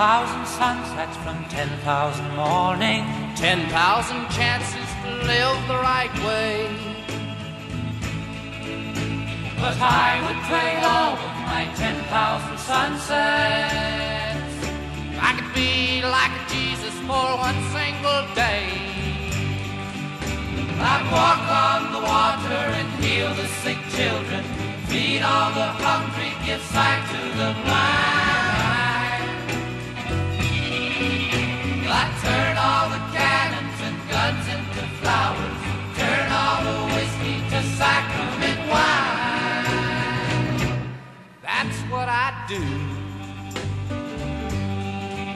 [0.00, 3.06] thousand sunsets from ten thousand mornings.
[3.38, 6.56] Ten thousand chances to live the right way.
[9.60, 14.52] But I would trade all of my ten thousand sunsets.
[15.28, 18.72] I could be like Jesus for one single day.
[20.92, 24.44] I'd walk on the water and heal the sick children,
[24.88, 28.39] feed all the hungry, give sight to the blind.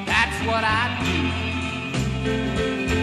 [0.07, 1.01] That's what I
[2.89, 2.94] do.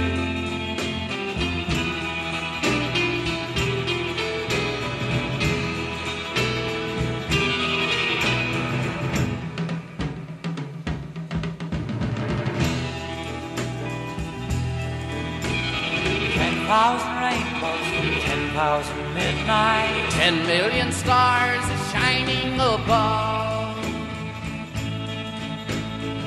[16.72, 20.10] Thousand rainbows from ten thousand midnight.
[20.12, 23.76] Ten million stars are shining above.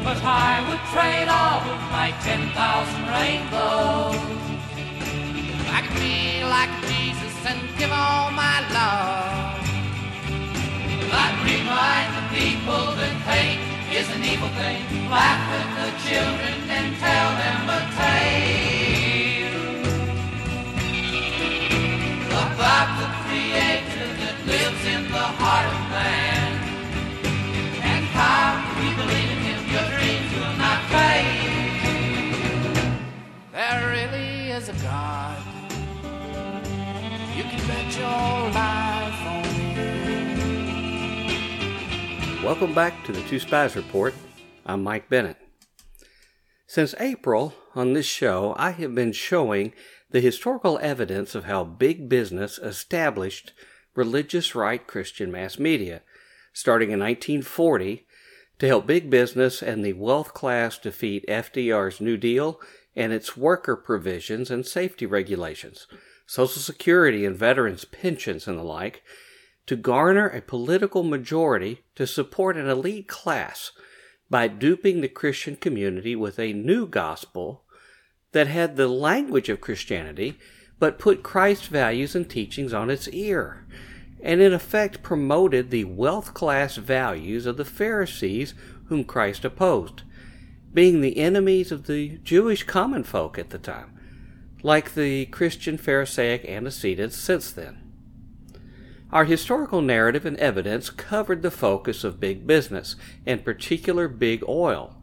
[0.04, 4.20] But I would trade all of my ten thousand rainbows.
[5.76, 9.64] I could be like Jesus and give all my love.
[11.24, 13.64] I'd remind the people that hate
[13.98, 15.08] is an evil thing.
[15.08, 18.93] Laugh at the children and tell them a tale
[42.42, 44.14] Welcome back to the Two Spies Report.
[44.66, 45.38] I'm Mike Bennett.
[46.66, 49.72] Since April, on this show, I have been showing
[50.10, 53.52] the historical evidence of how big business established
[53.94, 56.02] religious right Christian mass media,
[56.52, 58.06] starting in 1940
[58.58, 62.60] to help big business and the wealth class defeat FDR's New Deal
[62.94, 65.86] and its worker provisions and safety regulations,
[66.34, 69.04] Social Security and veterans' pensions and the like,
[69.66, 73.70] to garner a political majority to support an elite class
[74.28, 77.62] by duping the Christian community with a new gospel
[78.32, 80.36] that had the language of Christianity
[80.80, 83.64] but put Christ's values and teachings on its ear,
[84.20, 88.54] and in effect promoted the wealth class values of the Pharisees
[88.86, 90.02] whom Christ opposed,
[90.72, 93.93] being the enemies of the Jewish common folk at the time,
[94.64, 97.78] like the Christian Pharisaic antecedents since then.
[99.12, 104.96] Our historical narrative and evidence covered the focus of big business, in particular big oil,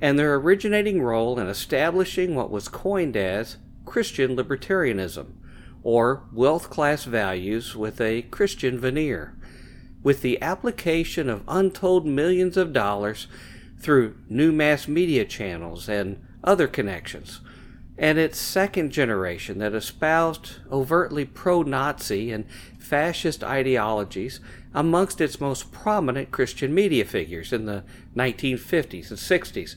[0.00, 5.26] and their originating role in establishing what was coined as Christian libertarianism,
[5.82, 9.36] or wealth class values with a Christian veneer,
[10.02, 13.26] with the application of untold millions of dollars
[13.78, 17.40] through new mass media channels and other connections,
[17.98, 22.44] and its second generation that espoused overtly pro Nazi and
[22.78, 24.40] fascist ideologies
[24.74, 29.76] amongst its most prominent Christian media figures in the 1950s and 60s,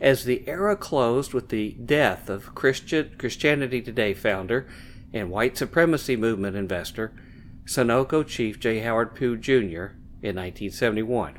[0.00, 4.66] as the era closed with the death of Christian, Christianity Today founder
[5.12, 7.12] and white supremacy movement investor
[7.64, 8.80] Sunoco chief J.
[8.80, 9.96] Howard Pew Jr.
[10.22, 11.38] in 1971.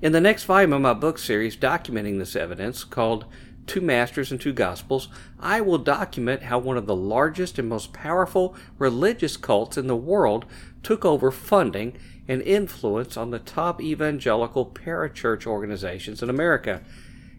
[0.00, 3.26] In the next volume of my book series documenting this evidence, called
[3.66, 5.08] Two Masters and Two Gospels,
[5.40, 9.96] I will document how one of the largest and most powerful religious cults in the
[9.96, 10.46] world
[10.82, 16.82] took over funding and influence on the top evangelical parachurch organizations in America,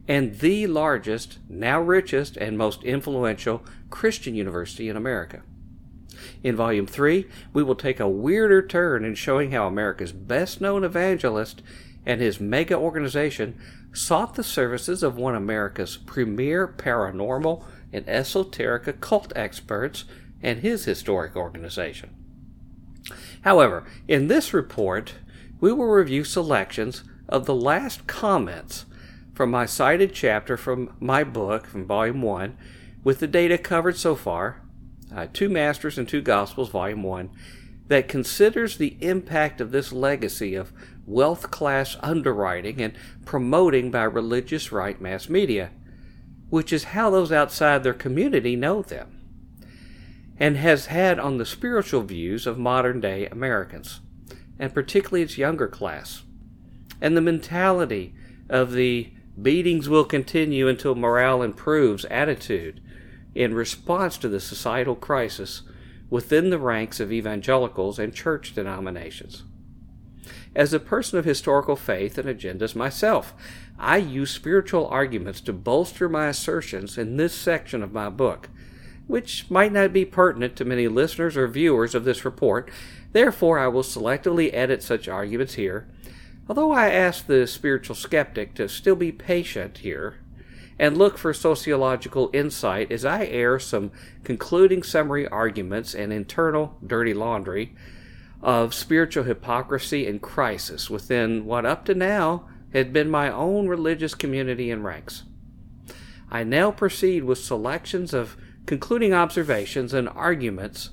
[0.07, 5.43] and the largest, now richest, and most influential Christian university in America.
[6.43, 10.83] In Volume 3, we will take a weirder turn in showing how America's best known
[10.83, 11.61] evangelist
[12.05, 13.59] and his mega organization
[13.93, 20.05] sought the services of one of America's premier paranormal and esoteric occult experts
[20.41, 22.09] and his historic organization.
[23.41, 25.15] However, in this report,
[25.59, 28.85] we will review selections of the last comments
[29.33, 32.57] from my cited chapter from my book, from Volume 1,
[33.03, 34.61] with the data covered so far,
[35.15, 37.29] uh, Two Masters and Two Gospels, Volume 1,
[37.87, 40.73] that considers the impact of this legacy of
[41.07, 42.93] wealth class underwriting and
[43.25, 45.71] promoting by religious right mass media,
[46.49, 49.19] which is how those outside their community know them,
[50.37, 54.01] and has had on the spiritual views of modern day Americans,
[54.59, 56.23] and particularly its younger class,
[57.01, 58.13] and the mentality
[58.49, 59.09] of the
[59.41, 62.81] beatings will continue until morale improves attitude
[63.33, 65.61] in response to the societal crisis
[66.09, 69.43] within the ranks of evangelicals and church denominations.
[70.57, 73.35] As a person of historical faith and agendas myself,
[73.77, 78.49] I use spiritual arguments to bolster my assertions in this section of my book,
[79.05, 82.71] which might not be pertinent to many listeners or viewers of this report.
[83.11, 85.87] Therefore, I will selectively edit such arguments here,
[86.49, 90.15] although I ask the spiritual skeptic to still be patient here
[90.79, 93.91] and look for sociological insight as I air some
[94.23, 97.75] concluding summary arguments and internal dirty laundry
[98.47, 104.15] of spiritual hypocrisy and crisis within what up to now had been my own religious
[104.15, 105.23] community and ranks.
[106.31, 110.91] I now proceed with selections of concluding observations and arguments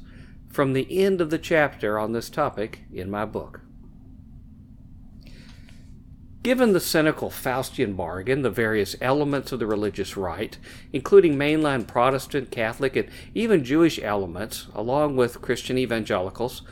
[0.48, 3.60] from the end of the chapter on this topic in my book.
[6.42, 10.58] Given the cynical Faustian bargain, the various elements of the religious right,
[10.92, 16.62] including mainline Protestant, Catholic, and even Jewish elements, along with Christian evangelicals,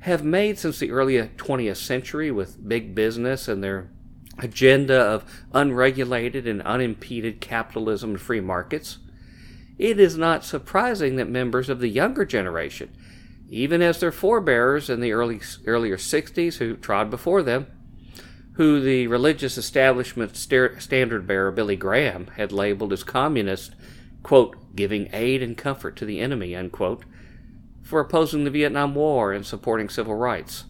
[0.00, 3.90] have made since the early uh, 20th century with big business and their
[4.38, 8.98] agenda of unregulated and unimpeded capitalism and free markets,
[9.78, 12.90] it is not surprising that members of the younger generation,
[13.48, 17.66] even as their forebears in the early, earlier 60s who trod before them,
[18.54, 23.74] who the religious establishment standard bearer Billy Graham had labeled as communist,
[24.22, 27.04] quote, giving aid and comfort to the enemy, unquote,
[27.90, 30.62] for opposing the Vietnam War and supporting civil rights,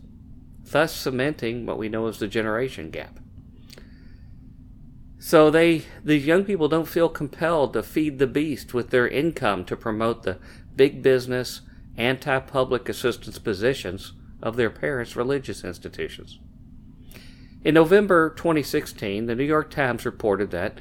[0.65, 3.21] thus cementing what we know as the generation gap.
[5.19, 9.67] So they these young people don't feel compelled to feed the beast with their income
[9.67, 10.39] to promote the
[10.75, 11.61] big business,
[11.99, 16.39] anti-public assistance positions of their parents' religious institutions.
[17.63, 20.81] In November 2016, the New York Times reported that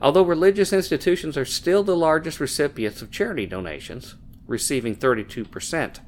[0.00, 4.14] although religious institutions are still the largest recipients of charity donations,
[4.46, 6.00] receiving 32%,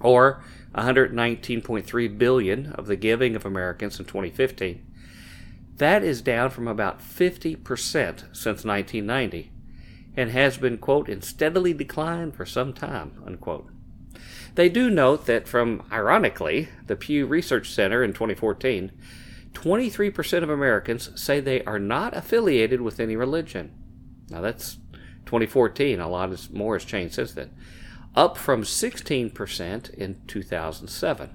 [0.00, 0.42] or
[0.74, 4.84] 119.3 billion of the giving of Americans in 2015,
[5.76, 9.50] that is down from about 50% since 1990
[10.16, 13.68] and has been, quote, in steadily decline for some time, unquote.
[14.54, 18.90] They do note that from, ironically, the Pew Research Center in 2014,
[19.52, 23.72] 23% of Americans say they are not affiliated with any religion.
[24.30, 24.78] Now that's
[25.26, 26.00] 2014.
[26.00, 27.50] A lot more has changed since then,
[28.14, 31.30] up from 16% in 2007.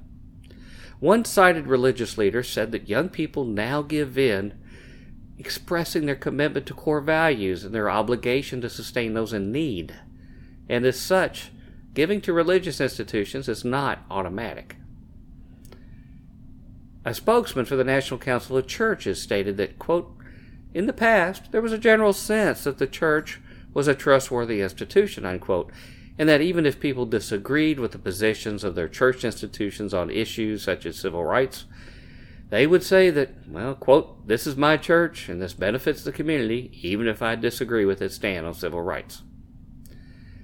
[0.99, 4.53] One cited religious leader said that young people now give in,
[5.37, 9.95] expressing their commitment to core values and their obligation to sustain those in need.
[10.69, 11.51] And as such,
[11.93, 14.75] giving to religious institutions is not automatic.
[17.03, 20.15] A spokesman for the National Council of Churches stated that, quote,
[20.73, 23.41] in the past, there was a general sense that the church
[23.73, 25.71] was a trustworthy institution, unquote,
[26.17, 30.63] and that even if people disagreed with the positions of their church institutions on issues
[30.63, 31.65] such as civil rights,
[32.49, 36.69] they would say that, well, quote, this is my church and this benefits the community,
[36.81, 39.23] even if I disagree with its stand on civil rights.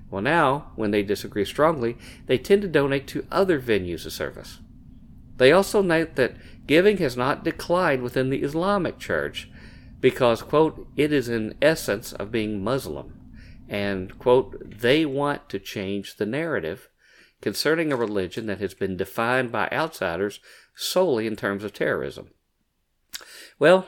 [0.09, 4.59] Well, now, when they disagree strongly, they tend to donate to other venues of service.
[5.35, 9.49] They also note that giving has not declined within the Islamic Church
[9.99, 13.16] because, quote, it is in essence of being Muslim.
[13.69, 16.89] And, quote, they want to change the narrative
[17.41, 20.39] concerning a religion that has been defined by outsiders
[20.75, 22.29] solely in terms of terrorism.
[23.59, 23.87] Well,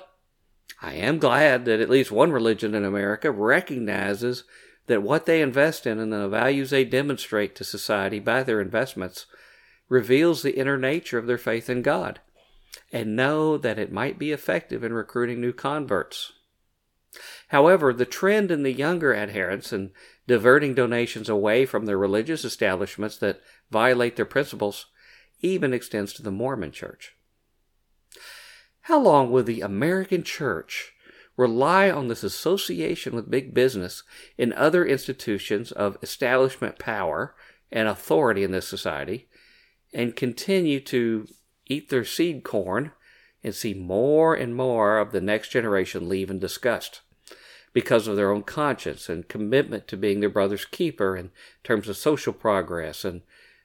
[0.81, 4.43] I am glad that at least one religion in America recognizes
[4.88, 9.25] that what they invest in and the values they demonstrate to society by their investments
[9.88, 12.19] reveals the inner nature of their faith in God,
[12.91, 16.33] and know that it might be effective in recruiting new converts.
[17.50, 19.92] However, the trend in the younger adherents in
[20.28, 24.88] diverting donations away from the religious establishments that violate their principles
[25.42, 27.16] even extends to the Mormon Church.
[28.82, 30.94] How long will the American Church
[31.38, 34.04] rely on this association with big business
[34.38, 37.34] and other institutions of establishment power
[37.72, 39.30] and authority in this society
[39.94, 41.25] and continue to
[41.66, 42.92] eat their seed corn
[43.43, 47.01] and see more and more of the next generation leave in disgust
[47.74, 51.31] because of their own conscience and commitment to being their brother's keeper in
[51.63, 53.22] terms of social progress and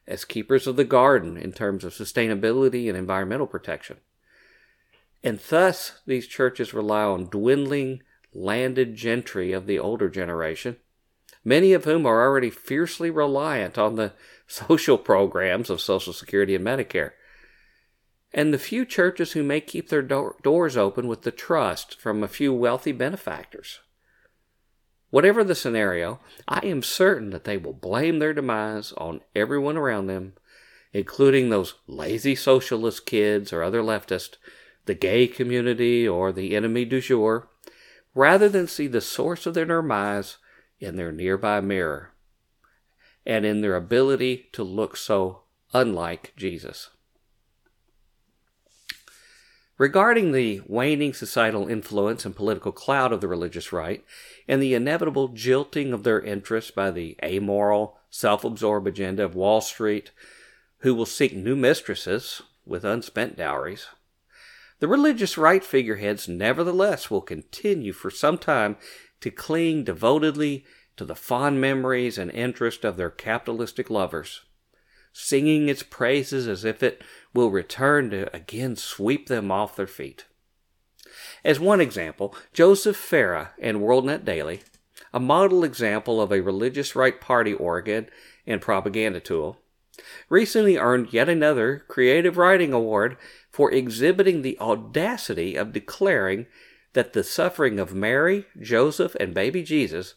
[0.07, 3.97] as keepers of the garden in terms of sustainability and environmental protection.
[5.23, 8.03] And thus, these churches rely on dwindling
[8.35, 10.77] landed gentry of the older generation,
[11.43, 14.13] many of whom are already fiercely reliant on the
[14.47, 17.13] social programs of Social Security and Medicare.
[18.35, 22.23] And the few churches who may keep their do- doors open with the trust from
[22.23, 23.79] a few wealthy benefactors.
[25.11, 30.09] Whatever the scenario, I am certain that they will blame their demise on everyone around
[30.09, 30.35] them,
[30.93, 34.37] including those lazy socialist kids or other leftists,
[34.87, 37.49] the gay community, or the enemy du jour,
[38.17, 40.39] rather than see the source of their demise
[40.81, 42.11] in their nearby mirror
[43.25, 46.91] and in their ability to look so unlike Jesus.
[49.77, 54.05] Regarding the waning societal influence and political clout of the religious right,
[54.47, 59.61] and the inevitable jilting of their interests by the amoral, self absorbed agenda of Wall
[59.61, 60.13] Street,
[60.79, 63.89] who will seek new mistresses with unspent dowries,
[64.81, 68.77] the religious right figureheads nevertheless will continue for some time
[69.21, 70.65] to cling devotedly
[70.97, 74.43] to the fond memories and interest of their capitalistic lovers,
[75.15, 77.01] singing its praises as if it
[77.33, 80.27] will return to again sweep them off their feet.
[81.45, 84.63] As one example, Joseph Farah and WorldNet Daily,
[85.13, 88.09] a model example of a religious right party organ
[88.45, 89.61] and propaganda tool,
[90.29, 93.17] recently earned yet another Creative Writing Award
[93.51, 96.47] for exhibiting the audacity of declaring
[96.95, 100.15] that the suffering of Mary, Joseph, and baby Jesus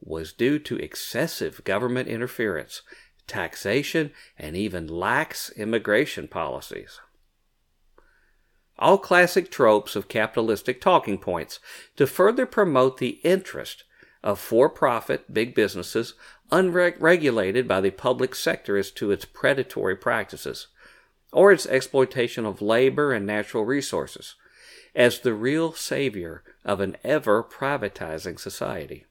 [0.00, 2.82] was due to excessive government interference,
[3.26, 7.00] taxation, and even lax immigration policies.
[8.78, 11.58] All classic tropes of capitalistic talking points
[11.96, 13.84] to further promote the interest
[14.22, 16.14] of for profit big businesses
[16.50, 20.68] unregulated by the public sector as to its predatory practices
[21.32, 24.34] or its exploitation of labor and natural resources
[24.94, 29.04] as the real savior of an ever privatizing society.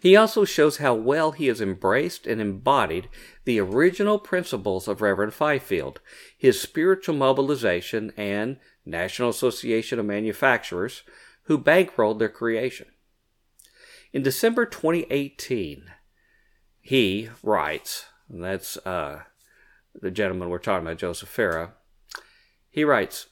[0.00, 3.08] He also shows how well he has embraced and embodied
[3.44, 6.00] the original principles of Reverend Fifield,
[6.36, 11.02] his spiritual mobilization, and National Association of Manufacturers,
[11.44, 12.86] who bankrolled their creation.
[14.12, 15.84] In December 2018,
[16.80, 19.22] he writes, and that's uh,
[19.94, 21.72] the gentleman we're talking about, Joseph Farah,
[22.70, 23.26] he writes,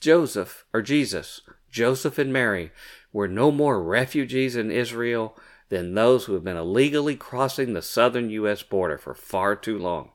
[0.00, 2.70] Joseph, or Jesus, Joseph and Mary,
[3.12, 5.36] were no more refugees in Israel
[5.68, 8.62] than those who have been illegally crossing the southern U.S.
[8.62, 10.10] border for far too long.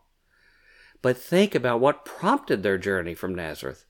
[1.02, 3.86] But think about what prompted their journey from Nazareth.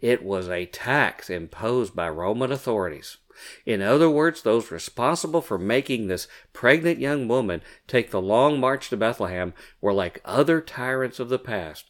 [0.00, 3.18] It was a tax imposed by Roman authorities.
[3.64, 8.90] In other words, those responsible for making this pregnant young woman take the long march
[8.90, 11.86] to Bethlehem were like other tyrants of the past,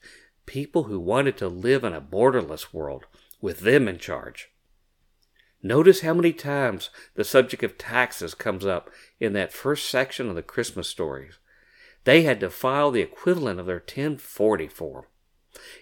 [0.47, 3.07] people who wanted to live in a borderless world,
[3.41, 4.51] with them in charge.
[5.63, 10.35] Notice how many times the subject of taxes comes up in that first section of
[10.35, 11.39] the Christmas stories.
[12.05, 15.05] They had to file the equivalent of their 1040 form.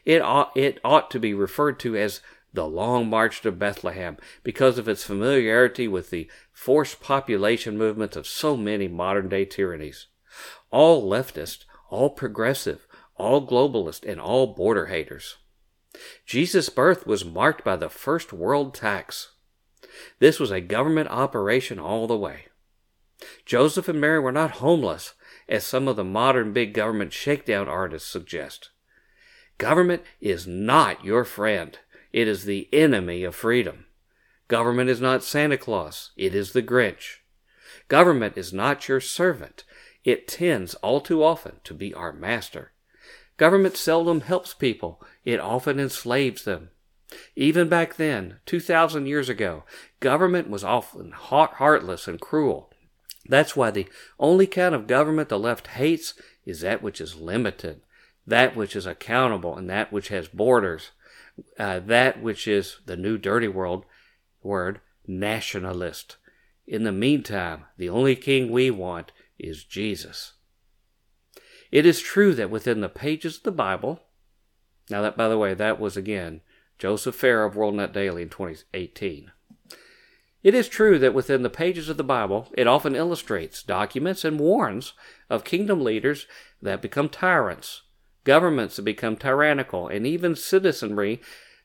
[0.05, 2.21] It ought, it ought to be referred to as
[2.53, 8.27] the Long March to Bethlehem because of its familiarity with the forced population movements of
[8.27, 10.07] so many modern day tyrannies.
[10.71, 15.37] All leftist, all progressive, all globalist, and all border haters.
[16.27, 19.33] Jesus' birth was marked by the first world tax.
[20.19, 22.47] This was a government operation all the way.
[23.45, 25.15] Joseph and Mary were not homeless,
[25.49, 28.71] as some of the modern big government shakedown artists suggest.
[29.59, 31.79] Government is not your friend.
[32.13, 33.87] It is the enemy of freedom.
[34.47, 36.13] Government is not Santa Claus.
[36.17, 37.19] It is the Grinch.
[37.89, 39.65] Government is not your servant.
[40.05, 42.73] It tends all too often to be our master.
[43.37, 45.03] Government seldom helps people.
[45.25, 46.71] It often enslaves them.
[47.37, 49.65] Even back then, 2,000 years ago,
[50.01, 52.71] government was often heartless and cruel.
[53.29, 53.89] That's why the
[54.19, 57.83] only kind of government the left hates is that which is limited,
[58.27, 60.91] that which is accountable, and that which has borders,
[61.59, 63.85] uh, that which is the new dirty world
[64.43, 66.17] word, nationalist.
[66.67, 70.35] In the meantime, the only king we want is Jesus.
[71.71, 74.01] It is true that within the pages of the Bible,
[74.91, 76.41] now that, by the way, that was again
[76.79, 79.33] Joseph Farah of WorldNet Daily in 2018.
[80.43, 84.39] It is true that within the pages of the Bible, it often illustrates, documents, and
[84.39, 84.93] warns
[85.29, 86.27] of kingdom leaders
[86.63, 87.83] that become tyrants,
[88.23, 91.21] governments that become tyrannical, and even citizenry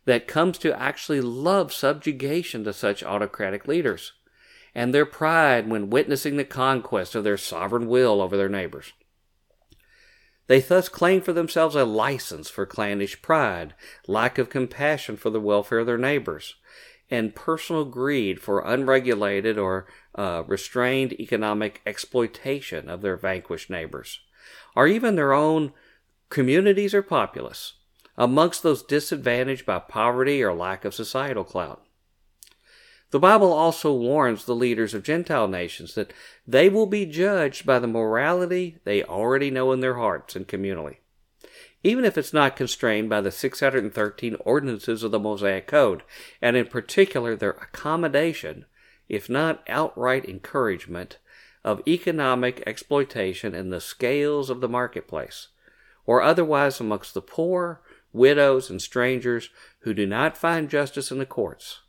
[0.06, 4.14] that comes to actually love subjugation to such autocratic leaders,
[4.74, 8.94] and their pride when witnessing the conquest of their sovereign will over their neighbors.
[10.48, 13.74] They thus claim for themselves a license for clannish pride,
[14.08, 16.56] lack of compassion for the welfare of their neighbors,
[17.10, 24.20] and personal greed for unregulated or uh, restrained economic exploitation of their vanquished neighbors,
[24.76, 25.72] or even their own
[26.30, 27.74] communities or populace.
[28.18, 31.84] amongst those disadvantaged by poverty or lack of societal clout.
[33.14, 36.12] The Bible also warns the leaders of Gentile nations that
[36.48, 40.96] they will be judged by the morality they already know in their hearts and communally,
[41.84, 46.02] even if it's not constrained by the 613 ordinances of the Mosaic Code,
[46.42, 48.66] and in particular their accommodation,
[49.08, 51.20] if not outright encouragement,
[51.64, 55.50] of economic exploitation in the scales of the marketplace,
[56.08, 57.80] or otherwise amongst the poor,
[58.12, 59.52] widows, and strangers
[59.82, 61.82] who do not find justice in the courts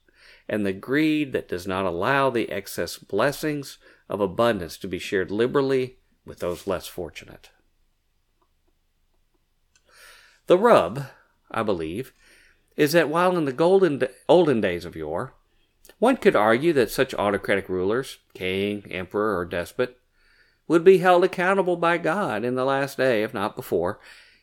[0.48, 5.30] and the greed that does not allow the excess blessings of abundance to be shared
[5.30, 7.50] liberally with those less fortunate.
[10.46, 11.06] The rub,
[11.50, 12.12] I believe,
[12.76, 15.34] is that while in the golden olden days of yore,
[15.98, 19.98] one could argue that such autocratic rulers, king, emperor, or despot,
[20.66, 24.00] would be held accountable by God in the last day, if not before.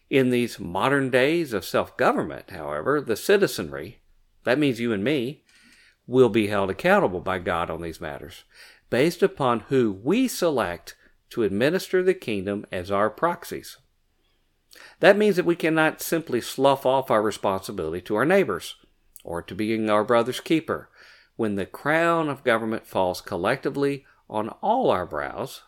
[0.09, 3.99] In these modern days of self government, however, the citizenry,
[4.43, 5.43] that means you and me,
[6.07, 8.43] will be held accountable by God on these matters,
[8.89, 10.95] based upon who we select
[11.29, 13.77] to administer the kingdom as our proxies.
[14.99, 18.75] That means that we cannot simply slough off our responsibility to our neighbors
[19.23, 20.89] or to being our brother's keeper
[21.35, 25.63] when the crown of government falls collectively on all our brows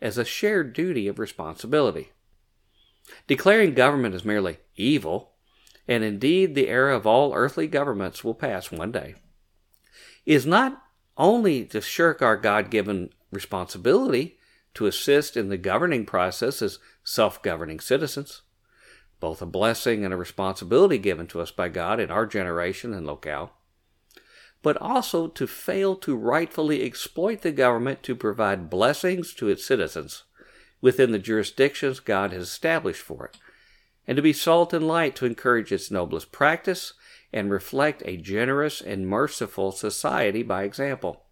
[0.00, 2.10] as a shared duty of responsibility.
[3.26, 5.32] Declaring government as merely evil,
[5.88, 9.14] and indeed the era of all earthly governments will pass one day,
[10.24, 10.82] is not
[11.16, 14.38] only to shirk our God given responsibility
[14.74, 18.42] to assist in the governing process as self governing citizens,
[19.20, 23.06] both a blessing and a responsibility given to us by God in our generation and
[23.06, 23.52] locale,
[24.62, 30.24] but also to fail to rightfully exploit the government to provide blessings to its citizens
[30.80, 33.38] within the jurisdictions God has established for it,
[34.06, 36.94] and to be salt and light to encourage its noblest practice
[37.32, 41.24] and reflect a generous and merciful society by example,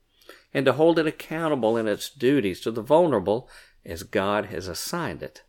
[0.54, 3.48] and to hold it accountable in its duties to the vulnerable
[3.84, 5.42] as God has assigned it.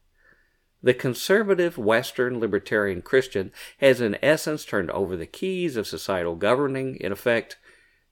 [0.83, 6.95] The conservative Western libertarian Christian has in essence turned over the keys of societal governing,
[6.95, 7.57] in effect,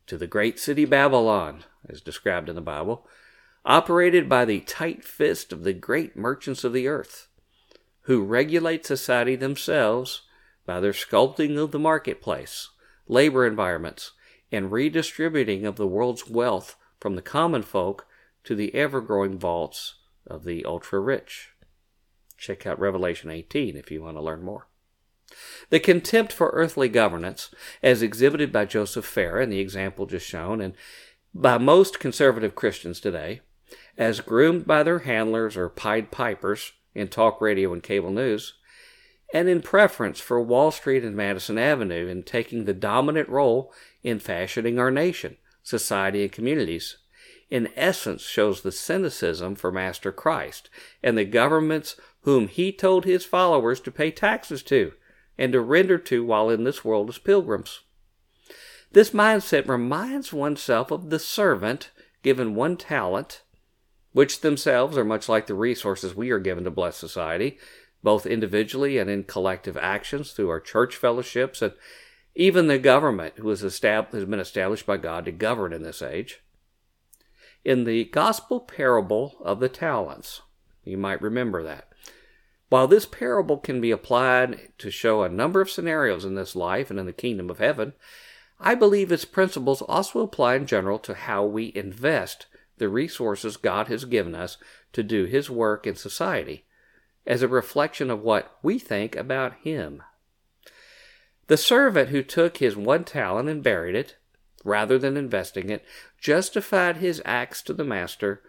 [0.06, 3.08] to the great city Babylon, as described in the Bible,
[3.66, 7.28] operated by the tight fist of the great merchants of the earth,
[8.02, 10.24] who regulate society themselves
[10.70, 12.70] by their sculpting of the marketplace,
[13.08, 14.12] labor environments,
[14.52, 18.06] and redistributing of the world's wealth from the common folk
[18.44, 19.96] to the ever growing vaults
[20.28, 21.54] of the ultra rich.
[22.38, 24.68] Check out Revelation 18 if you want to learn more.
[25.72, 27.50] The contempt for earthly governance,
[27.82, 30.76] as exhibited by Joseph Farah in the example just shown, and
[31.34, 33.42] by most conservative Christians today,
[33.98, 38.54] as groomed by their handlers or Pied Pipers in talk radio and cable news,
[39.34, 43.72] and in preference for Wall Street and Madison Avenue in taking the dominant role
[44.04, 46.98] in fashioning our nation, society, and communities,
[47.50, 50.70] in essence shows the cynicism for Master Christ
[51.04, 54.94] and the governments whom he told his followers to pay taxes to
[55.38, 57.82] and to render to while in this world as pilgrims.
[58.92, 61.92] This mindset reminds oneself of the servant
[62.24, 63.44] given one talent,
[64.12, 67.58] which themselves are much like the resources we are given to bless society,
[68.04, 71.74] both individually and in collective actions through our church fellowships and
[72.36, 76.42] even the government who has, has been established by God to govern in this age.
[77.66, 80.42] In the gospel parable of the talents,
[80.86, 81.90] you might remember that.
[82.70, 86.90] While this parable can be applied to show a number of scenarios in this life
[86.90, 87.94] and in the kingdom of heaven,
[88.60, 92.46] I believe its principles also apply in general to how we invest
[92.78, 94.58] the resources God has given us
[94.94, 96.66] to do His work in society
[97.30, 100.02] as a reflection of what we think about him.
[101.46, 104.18] The servant who took his one talent and buried it,
[104.66, 105.86] rather than investing it,
[106.20, 108.42] justified his acts to the master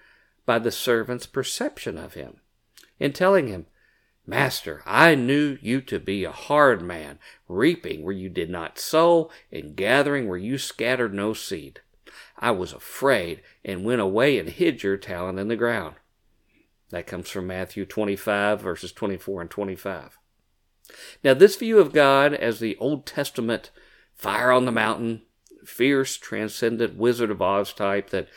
[0.46, 2.40] by the servant's perception of him,
[2.98, 3.66] in telling him,
[4.26, 9.30] Master, I knew you to be a hard man, reaping where you did not sow,
[9.52, 11.80] and gathering where you scattered no seed.
[12.38, 15.96] I was afraid, and went away and hid your talent in the ground.
[16.90, 20.18] That comes from Matthew 25, verses 24 and 25.
[21.22, 23.70] Now, this view of God as the Old Testament
[24.14, 25.22] fire on the mountain,
[25.64, 28.28] fierce, transcendent Wizard of Oz type that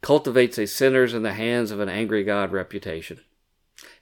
[0.00, 3.20] cultivates a sinners in the hands of an angry God reputation.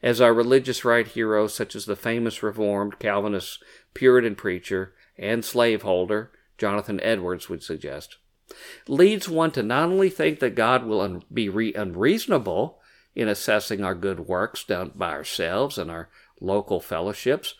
[0.02, 3.62] As our religious right heroes, such as the famous Reformed Calvinist
[3.94, 8.16] Puritan preacher and slaveholder Jonathan Edwards, would suggest,
[8.86, 12.80] leads one to not only think that God will be re- unreasonable
[13.14, 16.08] in assessing our good works done by ourselves and our
[16.40, 17.54] local fellowships,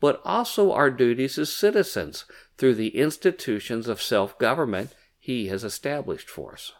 [0.00, 2.24] but also our duties as citizens
[2.58, 6.72] through the institutions of self government He has established for us.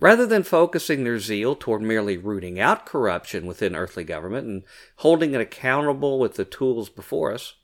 [0.00, 4.64] Rather than focusing their zeal toward merely rooting out corruption within earthly government and
[4.96, 7.54] holding it accountable with the tools before us,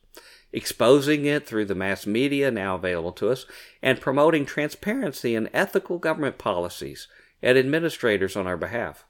[0.53, 3.45] exposing it through the mass media now available to us,
[3.83, 7.09] and promoting transparency and ethical government policies
[7.43, 9.05] and administrators on our behalf.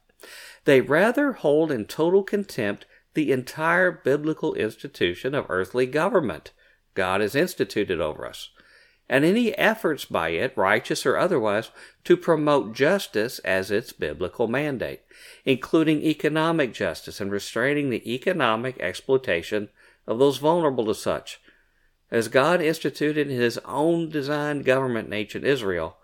[0.65, 6.51] They rather hold in total contempt the entire biblical institution of earthly government.
[6.93, 8.49] God has instituted over us,
[9.07, 11.71] and any efforts by it, righteous or otherwise,
[12.03, 15.01] to promote justice as its biblical mandate,
[15.45, 19.69] including economic justice and restraining the economic exploitation
[20.05, 21.39] of those vulnerable to such,
[22.11, 25.97] as God instituted in His own designed government in ancient Israel,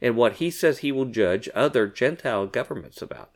[0.00, 3.30] and what He says He will judge other Gentile governments about.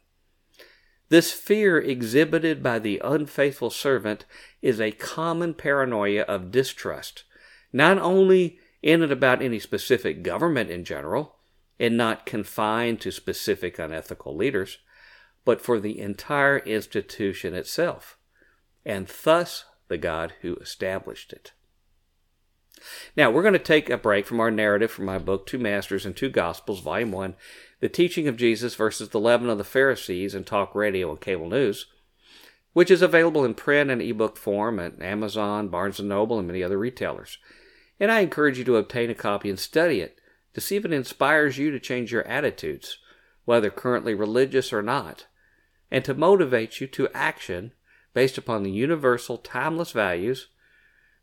[1.08, 4.24] This fear exhibited by the unfaithful servant
[4.62, 7.24] is a common paranoia of distrust,
[7.72, 11.36] not only in and about any specific government in general,
[11.78, 14.78] and not confined to specific unethical leaders,
[15.44, 18.16] but for the entire institution itself,
[18.84, 21.52] and thus the God who established it.
[23.16, 26.04] Now, we're going to take a break from our narrative from my book, Two Masters
[26.04, 27.34] and Two Gospels, Volume 1,
[27.80, 31.48] The Teaching of Jesus versus the Leaven of the Pharisees and Talk Radio and Cable
[31.48, 31.86] News,
[32.72, 36.62] which is available in print and ebook form at Amazon, Barnes & Noble, and many
[36.62, 37.38] other retailers.
[38.00, 40.18] And I encourage you to obtain a copy and study it
[40.54, 42.98] to see if it inspires you to change your attitudes,
[43.44, 45.26] whether currently religious or not,
[45.90, 47.72] and to motivate you to action
[48.14, 50.48] based upon the universal, timeless values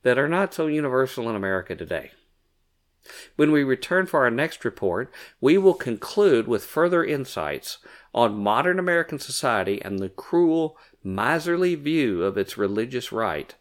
[0.03, 2.11] that are not so universal in America today.
[3.35, 7.79] When we return for our next report, we will conclude with further insights
[8.13, 13.55] on modern American society and the cruel, miserly view of its religious right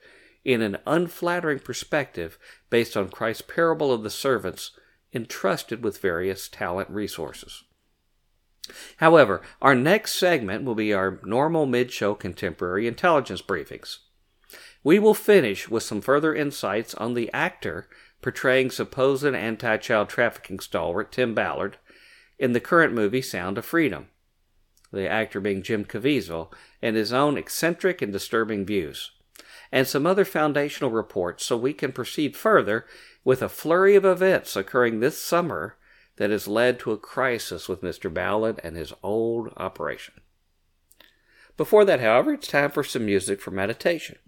[0.45, 4.73] in an unflattering perspective based on Christ's parable of the servants
[5.13, 7.65] entrusted with various talent resources.
[8.99, 13.99] However, our next segment will be our normal mid show contemporary intelligence briefings.
[14.83, 17.89] We will finish with some further insights on the actor
[18.23, 21.79] portraying supposed anti child trafficking stalwart Tim Ballard
[22.39, 24.09] in the current movie Sound of Freedom,
[24.93, 29.11] the actor being Jim Caviezel, and his own eccentric and disturbing views
[29.73, 32.87] and some other foundational reports so we can proceed further
[33.25, 35.77] with a flurry of events occurring this summer
[36.17, 38.13] that has led to a crisis with Mr.
[38.13, 40.15] Ballard and his old operation.
[41.57, 44.19] Before that, however, it's time for some music for meditation.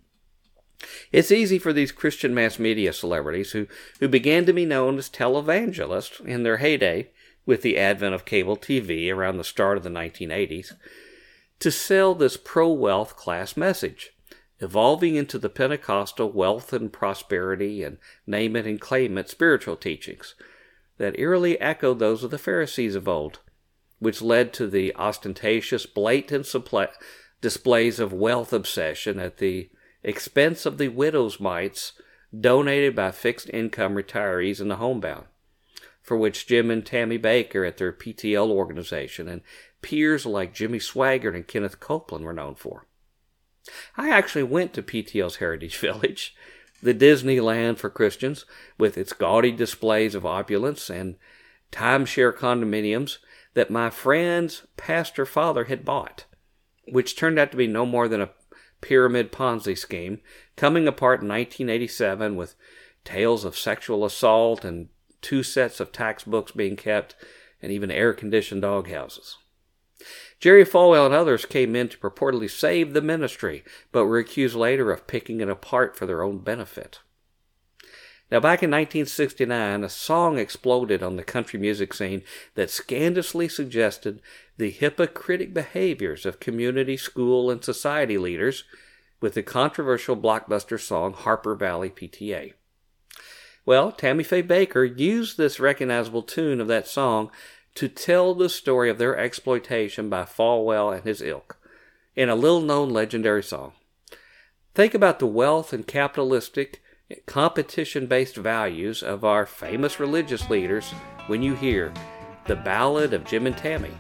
[1.11, 3.67] It's easy for these Christian mass media celebrities who,
[4.01, 7.11] who began to be known as televangelists in their heyday
[7.45, 10.73] with the advent of cable TV around the start of the 1980s
[11.59, 14.13] to sell this pro wealth class message
[14.63, 20.35] evolving into the Pentecostal wealth and prosperity and name it and claim it spiritual teachings
[20.99, 23.41] that eerily echoed those of the Pharisees of old,
[23.99, 26.47] which led to the ostentatious, blatant
[27.41, 29.69] displays of wealth obsession at the
[30.03, 31.93] expense of the widow's mites
[32.39, 35.27] donated by fixed income retirees and the homebound,
[36.01, 39.43] for which Jim and Tammy Bakker at their PTL organization and
[39.83, 42.87] peers like Jimmy Swaggart and Kenneth Copeland were known for.
[43.97, 46.35] I actually went to PTL's Heritage Village,
[46.83, 48.45] the Disneyland for Christians,
[48.79, 51.17] with its gaudy displays of opulence and
[51.71, 53.19] timeshare condominiums
[53.55, 56.25] that my friend's pastor father had bought,
[56.89, 58.31] which turned out to be no more than a
[58.83, 60.21] pyramid Ponzi scheme,
[60.57, 62.55] coming apart in 1987 with
[63.05, 64.89] tales of sexual assault and
[65.23, 67.15] two sets of tax books being kept
[67.63, 69.39] and even air conditioned doghouses.
[70.41, 74.91] Jerry Falwell and others came in to purportedly save the ministry, but were accused later
[74.91, 76.99] of picking it apart for their own benefit.
[78.33, 82.23] Now, back in 1969, a song exploded on the country music scene
[82.55, 84.23] that scandalously suggested
[84.63, 88.63] the hypocritic behaviors of community, school, and society leaders
[89.21, 92.53] with the controversial blockbuster song Harper Valley PTA.
[93.67, 97.33] Well, Tammy Faye Bakker used this recognizable tune of that song
[97.75, 101.59] to tell the story of their exploitation by Falwell and his ilk
[102.15, 103.73] in a little known legendary song.
[104.77, 106.81] Think about the wealth and capitalistic,
[107.27, 110.89] competition based values of our famous religious leaders
[111.27, 111.93] when you hear
[112.47, 113.91] the Ballad of Jim and Tammy,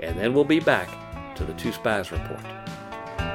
[0.00, 0.88] and then we'll be back
[1.34, 2.42] to the Two Spies Report.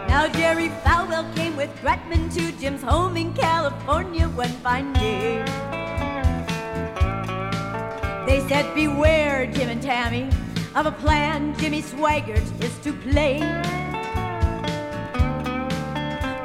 [0.08, 5.44] Now Jerry Falwell came with Grutman to Jim's home in California one fine day.
[8.26, 10.30] They said, Beware, Jim and Tammy,
[10.76, 13.40] of a plan Jimmy Swaggart is to play.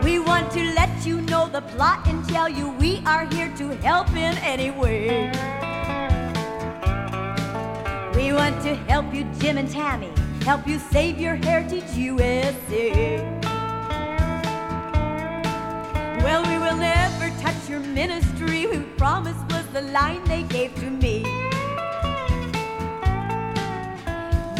[0.02, 3.76] We want to let you know the plot and tell you we are here to
[3.76, 5.30] help in any way.
[8.18, 10.10] We want to help you, Jim and Tammy,
[10.42, 13.20] help you save your heritage USA.
[16.24, 20.90] Well, we will never touch your ministry, we promise was the line they gave to
[20.90, 21.18] me.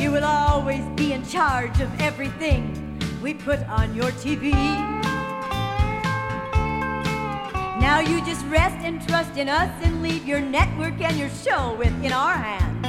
[0.00, 2.62] You will always be in charge of everything
[3.20, 4.52] we put on your TV.
[7.80, 11.74] Now you just rest and trust in us and leave your network and your show
[11.74, 12.87] within our hands.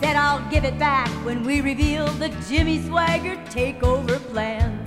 [0.00, 4.84] Said, I'll give it back when we reveal the Jimmy Swaggart takeover plans.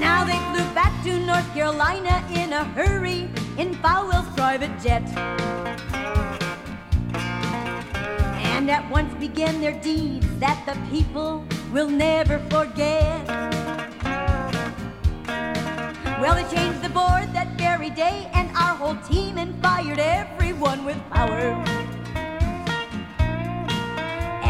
[0.00, 5.02] Now they flew back to North Carolina in a hurry in Falwell's private jet.
[8.52, 13.26] And at once began their deeds that the people will never forget.
[16.20, 20.84] Well, they changed the board that very day and our whole team and fired everyone
[20.84, 21.87] with power.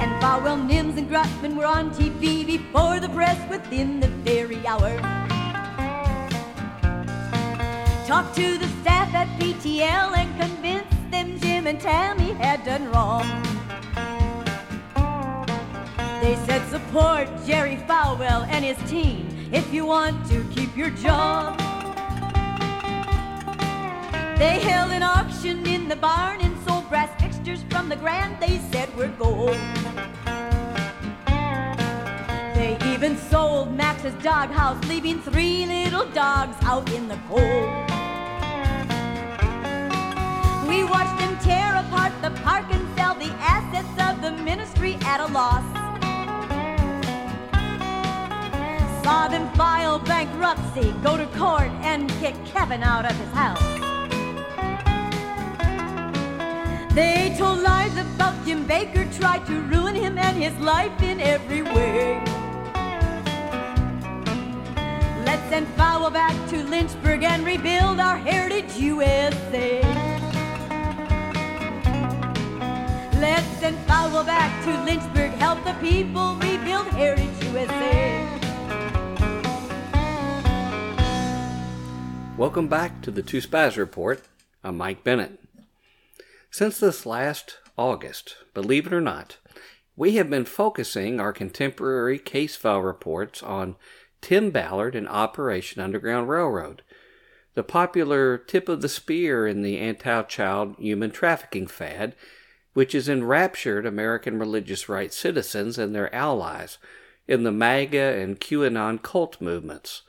[0.01, 4.97] And Falwell, Nims, and Grutman were on TV before the press within the very hour.
[8.07, 13.27] Talked to the staff at PTL and convinced them Jim and Tammy had done wrong.
[16.23, 21.59] They said support Jerry Falwell and his team if you want to keep your job.
[24.39, 27.11] They held an auction in the barn and sold brass
[27.71, 29.57] from the grand they said were gold.
[32.55, 37.69] They even sold Max's doghouse, leaving three little dogs out in the cold.
[40.69, 45.21] We watched them tear apart the park and sell the assets of the ministry at
[45.21, 45.65] a loss.
[49.03, 53.88] Saw them file bankruptcy, go to court, and kick Kevin out of his house.
[56.99, 61.63] They told lies about Jim Bakker, tried to ruin him and his life in every
[61.63, 62.21] way.
[65.25, 69.81] Let's send Falwell back to Lynchburg and rebuild our heritage USA.
[73.21, 78.27] Let's send Falwell back to Lynchburg, help the people rebuild heritage USA.
[82.37, 84.21] Welcome back to the Two Spies Report.
[84.65, 85.48] I'm Mike Bennett.
[86.51, 89.39] Since this last August, believe it or not,
[89.97, 93.77] we have been focusing our contemporary case file reports on
[94.21, 96.83] Tim Ballard and Operation Underground Railroad,
[97.55, 102.15] the popular tip of the spear in the anti child human trafficking fad,
[102.73, 106.79] which has enraptured American religious rights citizens and their allies
[107.27, 110.03] in the MAGA and QAnon cult movements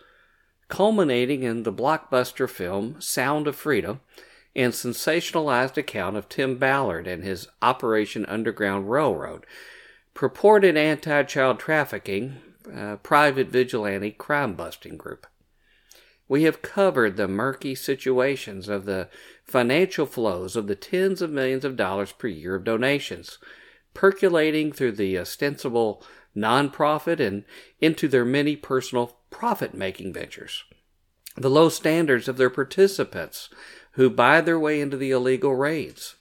[0.70, 4.00] culminating in the blockbuster film Sound of Freedom
[4.60, 9.46] and sensationalized account of Tim Ballard and his Operation Underground Railroad,
[10.14, 12.36] purported anti child trafficking,
[12.76, 15.26] uh, private vigilante crime busting group.
[16.28, 19.08] We have covered the murky situations of the
[19.46, 23.38] financial flows of the tens of millions of dollars per year of donations,
[23.94, 26.04] percolating through the ostensible
[26.36, 27.46] nonprofit and
[27.80, 30.66] into their many personal profit making ventures.
[31.38, 33.48] The low standards of their participants
[33.92, 36.16] who buy their way into the illegal raids.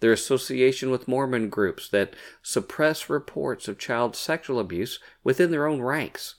[0.00, 5.80] Their association with Mormon groups that suppress reports of child sexual abuse within their own
[5.80, 6.34] ranks.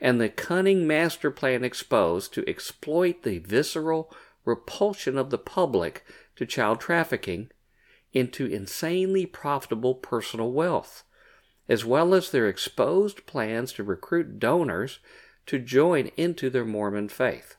[0.00, 4.12] And the cunning master plan exposed to exploit the visceral
[4.44, 6.04] repulsion of the public
[6.36, 7.50] to child trafficking
[8.12, 11.04] into insanely profitable personal wealth
[11.70, 14.98] as well as their exposed plans to recruit donors
[15.46, 17.54] to join into their Mormon faith.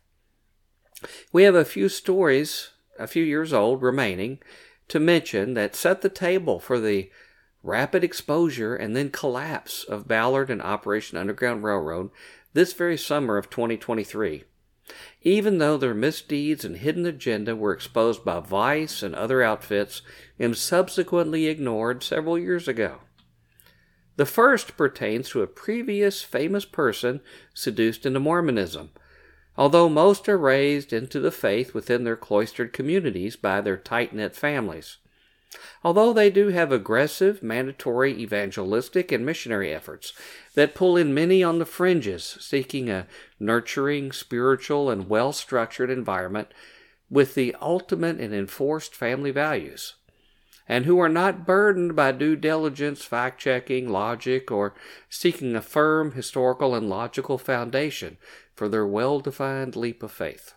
[1.32, 4.40] We have a few stories, a few years old, remaining
[4.88, 7.10] to mention that set the table for the
[7.64, 12.10] rapid exposure and then collapse of Ballard and Operation Underground Railroad
[12.54, 14.44] this very summer of 2023.
[15.22, 20.02] Even though their misdeeds and hidden agenda were exposed by Vice and other outfits
[20.38, 23.00] and subsequently ignored several years ago.
[24.18, 27.22] The first pertains to a previous famous person
[27.54, 28.90] seduced into Mormonism,
[29.58, 34.36] although most are raised into the faith within their cloistered communities by their tight knit
[34.36, 34.98] families.
[35.84, 40.14] Although they do have aggressive, mandatory evangelistic and missionary efforts
[40.56, 43.06] that pull in many on the fringes, seeking a
[43.38, 46.48] nurturing, spiritual, and well structured environment
[47.10, 49.96] with the ultimate and enforced family values.
[50.70, 54.74] and who are not burdened by due diligence, fact checking, logic, or
[55.10, 58.18] seeking a firm historical and logical foundation
[58.62, 60.54] for their well defined leap of faith.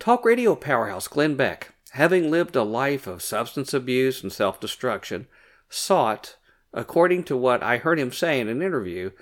[0.00, 5.28] Talk radio powerhouse Glenn Beck, having lived a life of substance abuse and self destruction,
[5.68, 6.34] sought,
[6.72, 9.12] according to what I heard him say in an interview,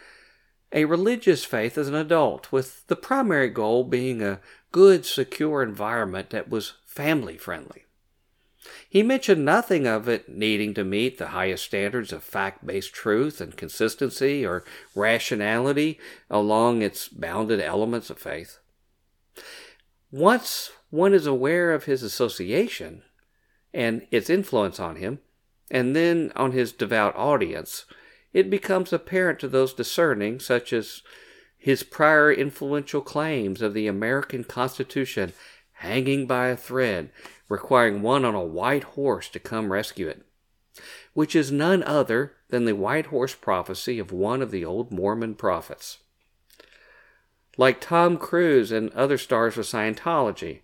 [0.72, 4.40] a religious faith as an adult, with the primary goal being a
[4.72, 7.83] good, secure environment that was family friendly.
[8.88, 13.40] He mentioned nothing of it needing to meet the highest standards of fact based truth
[13.40, 15.98] and consistency or rationality
[16.30, 18.58] along its bounded elements of faith.
[20.10, 23.02] Once one is aware of his association
[23.72, 25.18] and its influence on him,
[25.70, 27.84] and then on his devout audience,
[28.32, 31.02] it becomes apparent to those discerning, such as
[31.56, 35.32] his prior influential claims of the American Constitution
[35.78, 37.10] hanging by a thread,
[37.48, 40.24] requiring one on a white horse to come rescue it,
[41.12, 45.34] which is none other than the white horse prophecy of one of the old Mormon
[45.34, 45.98] prophets.
[47.56, 50.60] Like Tom Cruise and other stars of Scientology,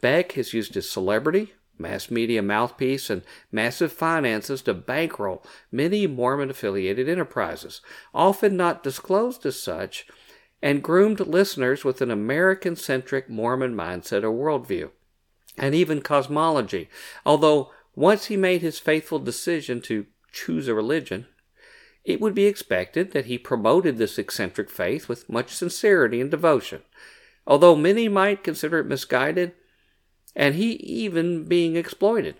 [0.00, 6.50] Beck has used his celebrity, mass media mouthpiece, and massive finances to bankroll many Mormon
[6.50, 7.80] affiliated enterprises,
[8.14, 10.06] often not disclosed as such,
[10.62, 14.90] and groomed listeners with an American centric Mormon mindset or worldview,
[15.60, 16.88] and even cosmology.
[17.24, 21.26] Although once he made his faithful decision to choose a religion,
[22.02, 26.80] it would be expected that he promoted this eccentric faith with much sincerity and devotion.
[27.46, 29.52] Although many might consider it misguided,
[30.34, 32.36] and he even being exploited.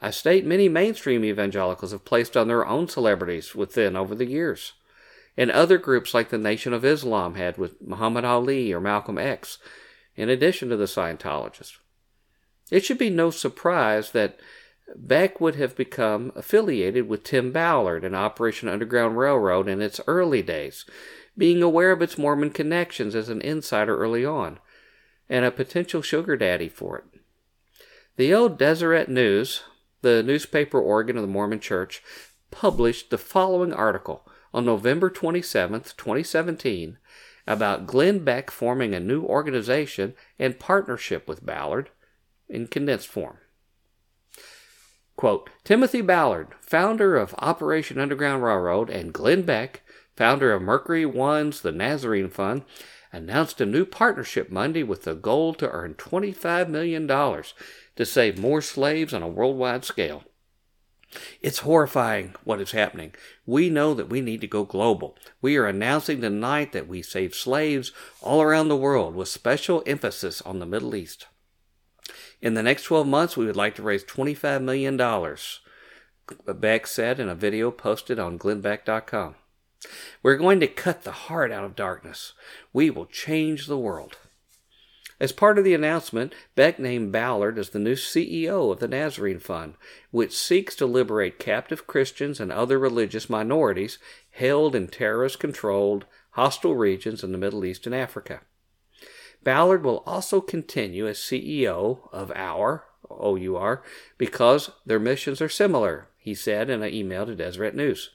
[0.00, 4.74] A state many mainstream evangelicals have placed on their own celebrities within over the years,
[5.36, 9.58] and other groups like the Nation of Islam had with Muhammad Ali or Malcolm X,
[10.14, 11.78] in addition to the Scientologists.
[12.70, 14.38] It should be no surprise that
[14.94, 20.42] Beck would have become affiliated with Tim Ballard and Operation Underground Railroad in its early
[20.42, 20.84] days,
[21.36, 24.58] being aware of its Mormon connections as an insider early on
[25.28, 27.04] and a potential sugar daddy for it.
[28.16, 29.62] The old Deseret News,
[30.00, 32.02] the newspaper organ of the Mormon Church,
[32.50, 36.98] published the following article on November 27, 2017,
[37.46, 41.90] about Glenn Beck forming a new organization and partnership with Ballard
[42.48, 43.38] in condensed form.
[45.16, 49.82] Quote, Timothy Ballard, founder of Operation Underground Railroad, and Glenn Beck,
[50.16, 52.62] founder of Mercury One's The Nazarene Fund,
[53.12, 58.62] announced a new partnership Monday with the goal to earn $25 million to save more
[58.62, 60.24] slaves on a worldwide scale.
[61.40, 63.14] It's horrifying what is happening.
[63.46, 65.16] We know that we need to go global.
[65.40, 70.42] We are announcing tonight that we save slaves all around the world with special emphasis
[70.42, 71.26] on the Middle East.
[72.40, 74.96] In the next 12 months, we would like to raise $25 million,
[76.46, 79.34] Beck said in a video posted on glennbeck.com.
[80.22, 82.34] We're going to cut the heart out of darkness.
[82.72, 84.18] We will change the world.
[85.20, 89.40] As part of the announcement, Beck named Ballard as the new CEO of the Nazarene
[89.40, 89.74] Fund,
[90.12, 93.98] which seeks to liberate captive Christians and other religious minorities
[94.30, 98.42] held in terrorist controlled, hostile regions in the Middle East and Africa.
[99.44, 103.82] Ballard will also continue as CEO of Our, OUR,
[104.16, 108.10] because their missions are similar, he said in an email to Deseret News.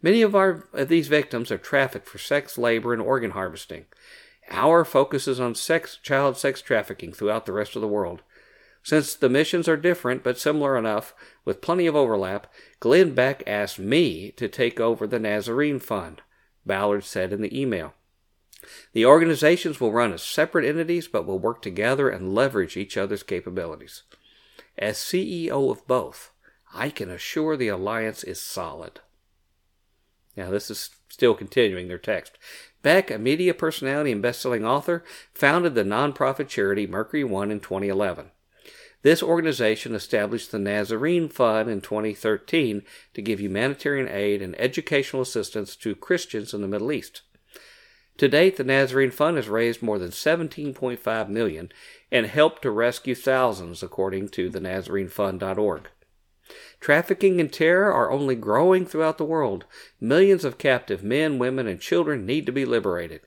[0.00, 3.86] Many of, our, of these victims are trafficked for sex labor and organ harvesting.
[4.50, 8.22] Our focuses on sex, child sex trafficking throughout the rest of the world.
[8.82, 11.14] Since the missions are different but similar enough,
[11.44, 16.22] with plenty of overlap, Glenn Beck asked me to take over the Nazarene Fund,
[16.66, 17.94] Ballard said in the email.
[18.92, 23.22] The organizations will run as separate entities but will work together and leverage each other's
[23.22, 24.02] capabilities.
[24.78, 26.30] As CEO of both,
[26.74, 29.00] I can assure the alliance is solid.
[30.36, 32.38] Now, this is still continuing their text.
[32.80, 35.04] Beck, a media personality and best-selling author,
[35.34, 38.30] founded the nonprofit charity Mercury One in 2011.
[39.02, 42.82] This organization established the Nazarene Fund in 2013
[43.14, 47.22] to give humanitarian aid and educational assistance to Christians in the Middle East.
[48.18, 51.72] To date, the Nazarene Fund has raised more than 17.5 million
[52.10, 55.88] and helped to rescue thousands, according to the NazareneFund.org.
[56.80, 59.64] Trafficking and terror are only growing throughout the world.
[60.00, 63.22] Millions of captive men, women, and children need to be liberated.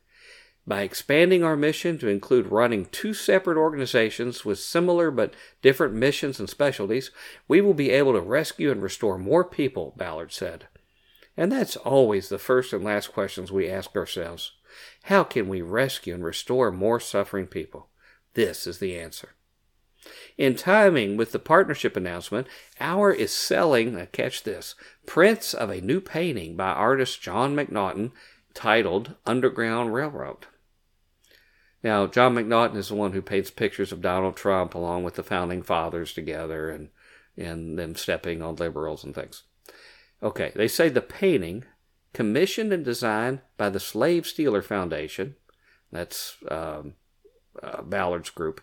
[0.67, 6.39] By expanding our mission to include running two separate organizations with similar but different missions
[6.39, 7.11] and specialties,
[7.47, 10.67] we will be able to rescue and restore more people, Ballard said.
[11.37, 14.53] And that's always the first and last questions we ask ourselves.
[15.05, 17.89] How can we rescue and restore more suffering people?
[18.33, 19.29] This is the answer.
[20.35, 22.47] In timing with the partnership announcement,
[22.81, 24.73] OUR is selling, now catch this,
[25.05, 28.13] prints of a new painting by artist Jon McNaughton
[28.55, 30.47] titled Underground Railroad.
[31.83, 35.23] Now, Jon McNaughton is the one who paints pictures of Donald Trump along with the
[35.23, 36.89] founding fathers together and,
[37.37, 39.43] and them stepping on liberals and things.
[40.23, 41.63] Okay, they say the painting,
[42.15, 45.35] commissioned and designed by the Slave Stealer Foundation,
[45.91, 46.93] that's um,
[47.61, 48.61] uh, Ballard's group,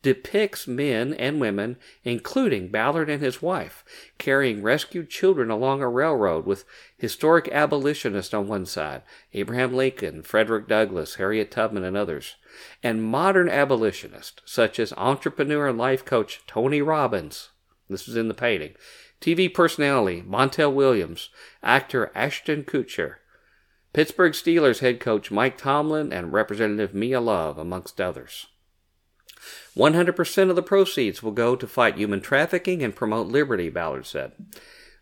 [0.00, 3.84] depicts men and women, including Ballard and his wife,
[4.16, 6.64] carrying rescued children along a railroad with
[6.96, 9.02] historic abolitionists on one side,
[9.34, 12.36] Abraham Lincoln, Frederick Douglass, Harriet Tubman, and others,
[12.82, 17.50] and modern abolitionists such as entrepreneur and life coach Tony Robbins.
[17.90, 18.74] This is in the painting.
[19.20, 21.30] TV personality Montel Williams,
[21.62, 23.16] actor Ashton Kutcher,
[23.92, 28.46] Pittsburgh Steelers head coach Mike Tomlin, and Representative Mia Love, amongst others.
[29.74, 34.32] 100% of the proceeds will go to fight human trafficking and promote liberty, Ballard said.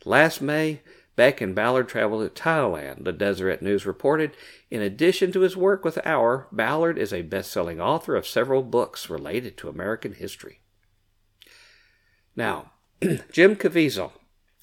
[0.05, 0.81] Last May,
[1.17, 4.37] Beck and Ballard traveled to Thailand, the Deseret News reported.
[4.71, 8.63] In addition to his work with OUR, Ballard is a best selling author of several
[8.63, 10.61] books related to American history.
[12.35, 12.73] Now,
[13.33, 14.13] Jim Caviezel,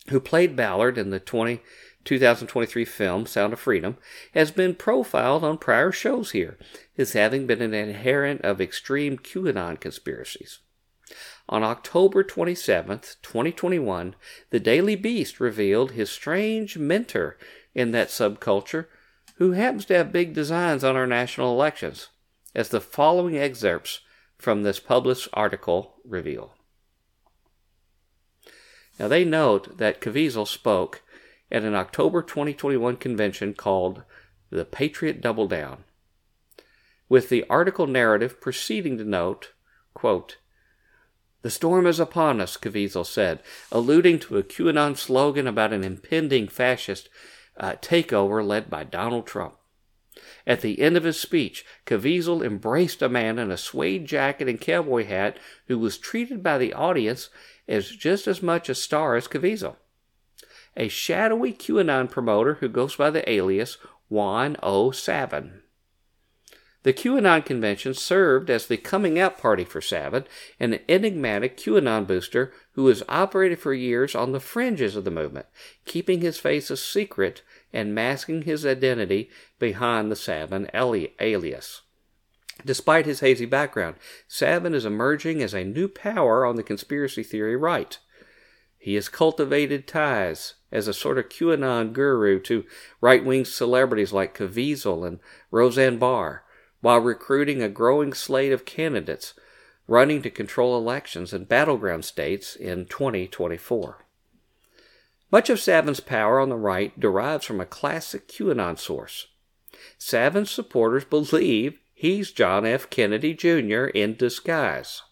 [0.10, 1.62] who played Ballard in the 20,
[2.04, 3.98] 2023 film Sound of Freedom,
[4.34, 6.58] has been profiled on prior shows here
[6.98, 10.60] as having been an adherent of extreme QAnon conspiracies.
[11.50, 14.16] On October 27, 2021,
[14.50, 17.38] the Daily Beast revealed his strange mentor
[17.76, 18.88] in that subculture
[19.36, 22.08] who happens to have big designs on our national elections,
[22.56, 24.00] as the following excerpts
[24.38, 26.56] from this published article reveal.
[29.02, 31.02] Now, they note that Caviezel spoke
[31.52, 34.04] at an October 2021 convention called
[34.52, 35.86] the Patriot Double Down,
[37.10, 39.54] with the article narrative proceeding to note,
[39.96, 40.38] quote,
[41.42, 43.42] The storm is upon us, Caviezel said,
[43.72, 47.10] alluding to a QAnon slogan about an impending fascist
[47.58, 49.56] uh, takeover led by Donald Trump.
[50.46, 54.62] At the end of his speech, Caviezel embraced a man in a suede jacket and
[54.62, 57.30] cowboy hat who was treated by the audience
[57.72, 59.78] as just as much a star as Caviezel
[60.76, 63.78] a shadowy QAnon promoter who goes by the alias
[64.10, 64.92] Juan O.
[64.92, 65.62] Savin.
[66.84, 70.26] The QAnon convention served as the coming out party for Savin,
[70.60, 75.46] an enigmatic QAnon booster who has operated for years on the fringes of the movement,
[75.86, 81.82] keeping his face a secret and masking his identity behind the Savin alias.
[82.66, 83.96] Despite his hazy background,
[84.28, 87.98] Savin is emerging as a new power on the conspiracy theory right.
[88.78, 92.66] He has cultivated ties as a sort of QAnon guru to
[93.00, 95.20] right wing celebrities like Caviezel and
[95.52, 96.44] Roseanne Barr,
[96.82, 99.34] while recruiting a growing slate of candidates
[99.88, 104.06] running to control elections in battleground states in 2024.
[105.32, 109.28] Much of Savin's power on the right derives from a classic QAnon source.
[109.98, 112.90] Savin's supporters believe he's John F.
[112.90, 113.86] Kennedy Jr.
[113.94, 115.04] in disguise.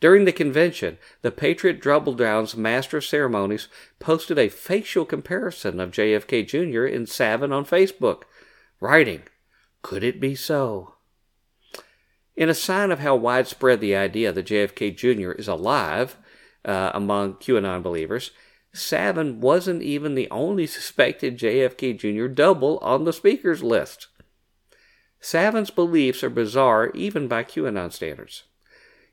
[0.00, 3.68] During the convention, the Patriot Double Down's Master of Ceremonies
[4.00, 6.86] posted a facial comparison of JFK Jr.
[6.86, 8.22] and Savin on Facebook,
[8.80, 9.24] writing,
[9.82, 10.94] Could it be so?
[12.34, 15.32] In a sign of how widespread the idea that JFK Jr.
[15.32, 16.16] is alive
[16.64, 18.30] uh, among QAnon believers,
[18.72, 22.28] Savin wasn't even the only suspected JFK Jr.
[22.32, 24.08] double on the speakers list.
[25.22, 28.42] Savin's beliefs are bizarre even by QAnon standards.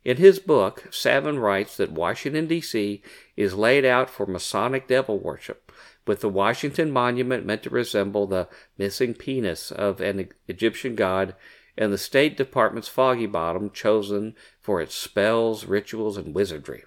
[0.03, 3.03] In his book, Savin writes that Washington, D.C.
[3.38, 5.72] is laid out for Masonic devil worship,
[6.07, 11.36] with the Washington Monument meant to resemble the missing penis of an Egyptian god,
[11.78, 16.86] and the State Department's Foggy Bottom chosen for its spells, rituals, and wizardry.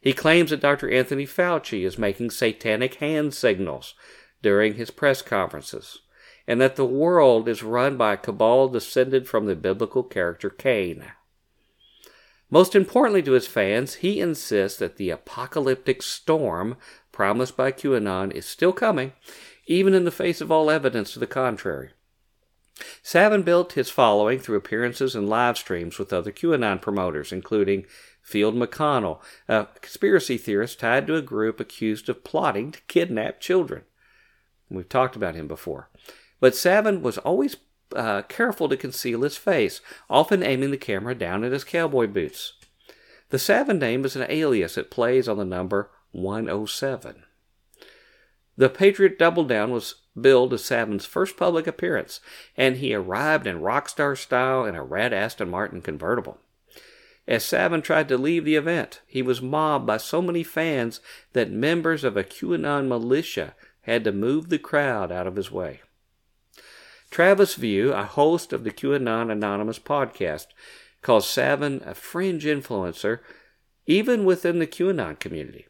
[0.00, 0.88] He claims that Dr.
[0.88, 3.94] Anthony Fauci is making satanic hand signals
[4.40, 5.98] during his press conferences,
[6.46, 11.04] and that the world is run by a cabal descended from the biblical character Cain.
[12.50, 16.76] Most importantly to his fans, he insists that the apocalyptic storm
[17.10, 19.12] promised by QAnon is still coming,
[19.66, 21.90] even in the face of all evidence to the contrary.
[23.02, 27.86] Savin built his following through appearances and live streams with other QAnon promoters, including
[28.20, 33.84] Field McConnell, a conspiracy theorist tied to a group accused of plotting to kidnap children.
[34.68, 35.88] We've talked about him before.
[36.40, 37.56] But Savin was always
[37.94, 39.80] uh, careful to conceal his face,
[40.10, 42.54] often aiming the camera down at his cowboy boots.
[43.30, 47.24] The Savin name is an alias that plays on the number 107.
[48.56, 52.20] The Patriot Double Down was billed as Savin's first public appearance,
[52.56, 56.38] and he arrived in rock star style in a red Aston Martin convertible.
[57.26, 61.00] As Savin tried to leave the event, he was mobbed by so many fans
[61.32, 65.80] that members of a QAnon militia had to move the crowd out of his way.
[67.14, 70.46] Travis View, a host of the QAnon Anonymous podcast,
[71.00, 73.20] calls Savin a fringe influencer
[73.86, 75.68] even within the QAnon community.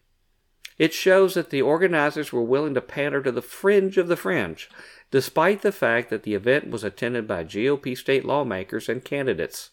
[0.78, 4.70] It shows that the organizers were willing to pander to the fringe of the fringe,
[5.10, 9.68] despite the fact that the event was attended by GOP state lawmakers and candidates,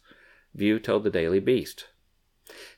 [0.53, 1.87] View told the Daily Beast.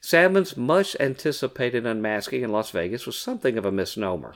[0.01, 4.35] Savin's much anticipated unmasking in Las Vegas was something of a misnomer.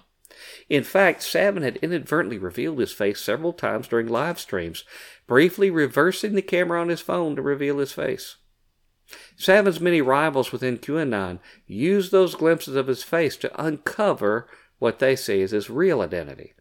[0.69, 4.83] In fact, Savin had inadvertently revealed his face several times during live streams,
[5.25, 8.37] briefly reversing the camera on his phone to reveal his face.
[9.37, 14.47] Savin's many rivals within QAnon use those glimpses of his face to uncover
[14.79, 16.53] what they see as his real identity.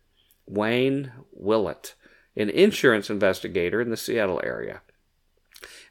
[0.47, 1.95] Wayne Willott,
[2.37, 4.83] an insurance investigator in the Seattle area.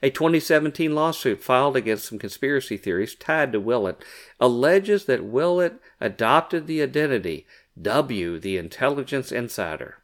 [0.01, 3.97] A 2017 lawsuit filed against some conspiracy theories tied to Willott
[4.39, 7.45] alleges that Willott adopted the identity
[7.82, 9.97] W, the intelligence insider,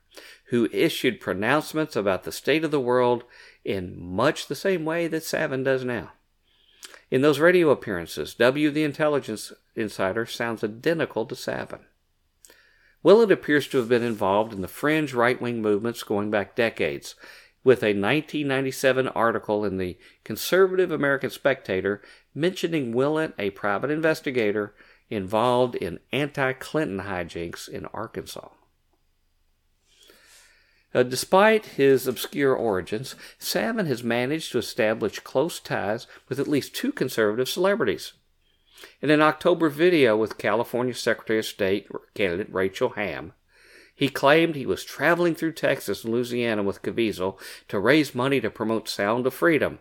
[0.46, 3.24] who issued pronouncements about the state of the world
[3.64, 6.12] in much the same way that Savin does now.
[7.10, 11.86] In those radio appearances, W, the intelligence insider, sounds identical to Savin.
[13.04, 17.16] Willott appears to have been involved in the fringe right wing movements going back decades,
[17.64, 22.02] with a 1997 article in the conservative American Spectator
[22.34, 24.74] mentioning Willott, a private investigator
[25.12, 28.50] involved in anti Clinton hijinks in Arkansas.
[30.94, 36.76] Uh, despite his obscure origins, Savin has managed to establish close ties with at least
[36.76, 38.14] two conservative celebrities.
[39.02, 43.34] In an October video with California Secretary of State candidate Rachel Hamm,
[43.94, 48.50] he claimed he was traveling through Texas and Louisiana with Caviezel to raise money to
[48.50, 49.80] promote Sound of Freedom,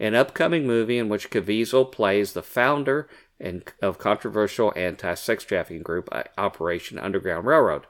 [0.00, 3.08] an upcoming movie in which Caviezel plays the founder
[3.40, 7.86] and of controversial anti-sex trafficking group uh, Operation Underground Railroad.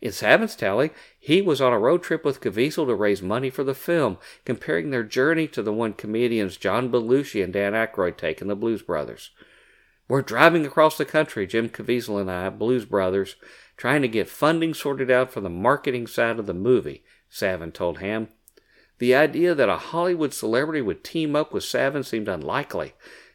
[0.00, 3.62] In Savin's telling, he was on a road trip with Caviezel to raise money for
[3.62, 8.40] the film, comparing their journey to the one comedians John Belushi and Dan Aykroyd take
[8.40, 9.30] in The Blues Brothers.
[10.08, 13.36] We're driving across the country, Jim Caviezel and I, Blues Brothers,
[13.76, 17.98] trying to get funding sorted out for the marketing side of the movie, Savin told
[17.98, 18.28] Hamm.
[18.98, 22.94] The idea that a Hollywood celebrity would team up with Savin seemed unlikely,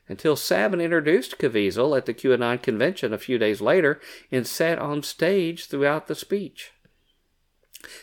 [0.10, 4.00] until Savin introduced Caviezel at the QAnon convention a few days later
[4.32, 6.72] and sat on stage throughout the speech.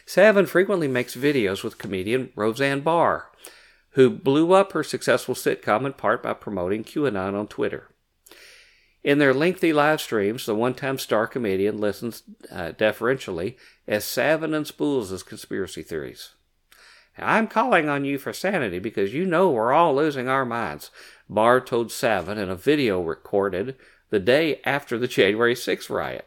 [0.06, 3.30] Savin frequently makes videos with comedian Roseanne Barr,
[3.90, 7.90] who blew up her successful sitcom in part by promoting QAnon on Twitter.
[9.02, 14.52] In their lengthy live streams, the one time star comedian listens uh, deferentially as Savin
[14.52, 16.30] unspools his conspiracy theories.
[17.18, 20.90] I'm calling on you for sanity because you know we're all losing our minds.
[21.28, 23.76] Barr told Savin in a video recorded
[24.10, 26.26] the day after the January 6th riot.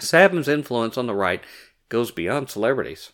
[0.00, 1.42] Savin's influence on the right
[1.88, 3.12] goes beyond celebrities.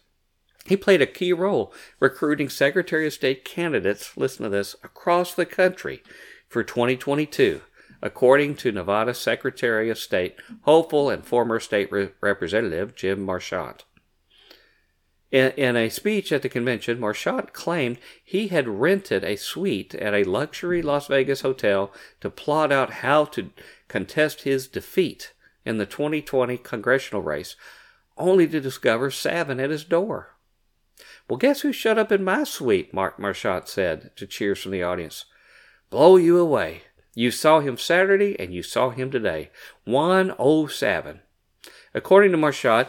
[0.67, 5.47] He played a key role recruiting Secretary of State candidates, listen to this, across the
[5.47, 6.03] country
[6.49, 7.61] for 2022,
[8.03, 13.85] according to Nevada Secretary of State hopeful and former state re- representative Jim Marchant.
[15.35, 20.15] In, in a speech at the convention, Marchant claimed he had rented a suite at
[20.15, 23.51] a luxury Las Vegas hotel to plot out how to
[23.89, 25.33] contest his defeat
[25.65, 27.57] in the 2020 congressional race,
[28.17, 30.37] only to discover Savin at his door.
[31.29, 32.95] Well, guess who showed up in my suite?
[32.95, 35.25] Mark Marchant said to cheers from the audience.
[35.91, 36.83] Blow you away.
[37.17, 39.51] You saw him Saturday and you saw him today.
[39.83, 41.23] One oh seven.
[41.93, 42.89] According to Marchant,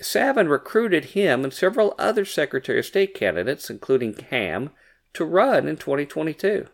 [0.00, 4.70] Savin recruited him and several other Secretary of State candidates, including Hamm,
[5.14, 6.68] to run in 2022.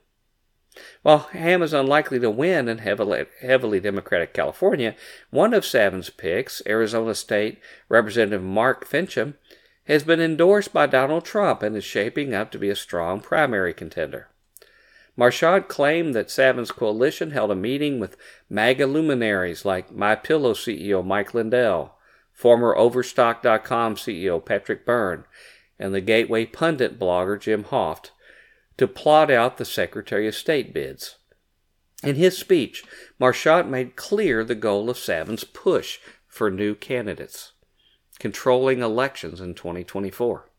[1.03, 4.95] While Hamm is unlikely to win in heavily, heavily Democratic California,
[5.31, 7.59] one of Savin's picks, Arizona State
[7.89, 9.35] Representative Mark Finchem,
[9.85, 13.73] has been endorsed by Donald Trump and is shaping up to be a strong primary
[13.73, 14.29] contender.
[15.17, 18.19] Marchant claimed that Savin's coalition held a meeting with
[18.51, 21.96] MAGA luminaries like My Pillow CEO Mike Lindell,
[22.37, 25.25] former Overstock.com CEO Patrick Byrne,
[25.79, 28.11] and the Gateway Pundit blogger Jim Hoft
[28.77, 31.17] to plot out the Secretary of State bids.
[32.03, 32.85] In his speech,
[33.19, 37.53] Marchant made clear the goal of Savin's push for new candidates,
[38.19, 40.51] controlling elections in 2024.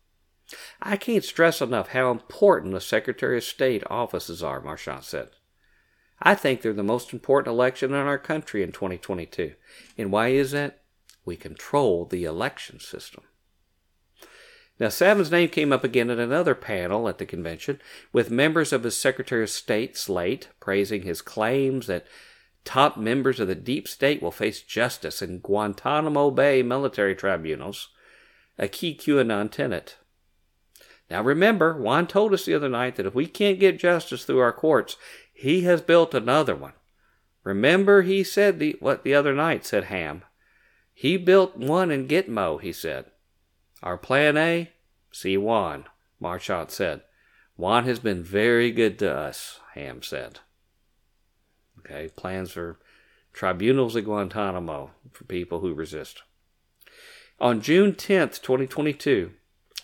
[0.82, 5.30] I can't stress enough how important the Secretary of State offices are, Marchant said.
[6.20, 9.54] I think they're the most important election in our country in 2022.
[9.96, 10.82] And why is that?
[11.28, 13.26] We control the election system.
[14.80, 17.82] Now, Savin's name came up again at another panel at the convention,
[18.14, 22.08] with members of his Secretary of State slate praising his claims that
[22.64, 27.90] top members of the deep state will face justice in Guantanamo Bay military tribunals,
[28.58, 29.98] a key QAnon tenet.
[31.10, 34.40] Now, remember, Juan told us the other night that if we can't get justice through
[34.40, 34.96] our courts,
[35.34, 36.74] he has built another one.
[37.44, 40.24] Remember, he said the, what the other night, said Hamm.
[41.00, 43.12] He built one in Gitmo, he said.
[43.84, 44.72] Our plan A?
[45.12, 45.86] See Juan,
[46.20, 47.04] Marchant said.
[47.56, 50.40] Juan has been very good to us, Hamm said.
[51.78, 52.80] Okay, plans for
[53.32, 56.24] tribunals at Guantanamo for people who resist.
[57.40, 59.34] On June 10th, 2022,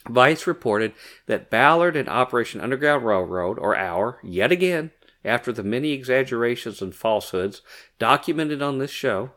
[0.09, 0.93] Vice reported
[1.27, 4.89] that Ballard and Operation Underground Railroad, or OUR, yet again,
[5.23, 7.61] after the many exaggerations and falsehoods
[7.99, 9.33] documented on this show,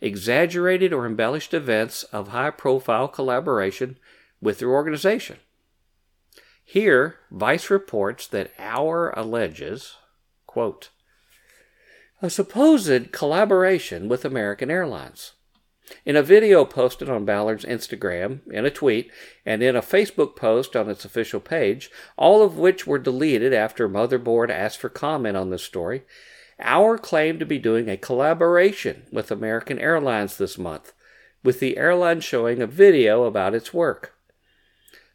[0.00, 3.98] exaggerated or embellished events of high profile collaboration
[4.40, 5.38] with their organization.
[6.64, 9.96] Here, Vice reports that OUR alleges,
[10.46, 10.90] quote,
[12.22, 15.32] a supposed collaboration with American Airlines.
[16.06, 19.10] In a video posted on Ballard's Instagram, in a tweet,
[19.44, 23.86] and in a Facebook post on its official page, all of which were deleted after
[23.86, 26.04] Motherboard asked for comment on this story,
[26.60, 30.92] OUR claim to be doing a collaboration with American Airlines this month,
[31.42, 34.14] with the airline showing a video about its work.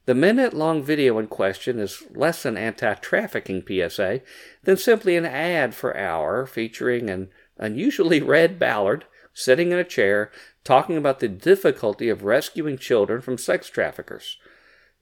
[0.05, 4.21] The minute long video in question is less an anti trafficking PSA
[4.63, 10.31] than simply an ad for OUR featuring an unusually red Ballard sitting in a chair
[10.63, 14.37] talking about the difficulty of rescuing children from sex traffickers.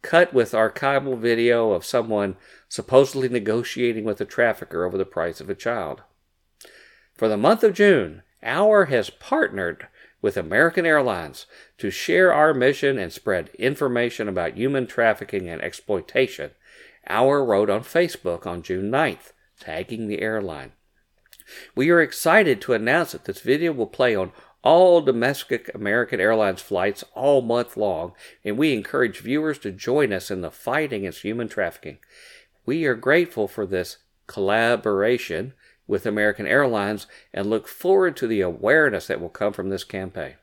[0.02, 2.36] Cut with archival video of someone
[2.70, 6.04] supposedly negotiating with a trafficker over the price of a child.
[7.18, 9.88] For the month of June, OUR has partnered
[10.22, 11.48] with American Airlines
[11.80, 16.52] to share our mission and spread information about human trafficking and exploitation.
[17.08, 20.74] OUR wrote on Facebook on June 9th, tagging the airline.
[21.76, 26.62] We are excited to announce that this video will play on all domestic American Airlines
[26.62, 28.14] flights all month long,
[28.44, 31.98] and we encourage viewers to join us in the fight against human trafficking.
[32.66, 33.98] We are grateful for this
[34.28, 35.54] collaboration
[35.88, 40.36] with American Airlines and look forward to the awareness that will come from this campaign.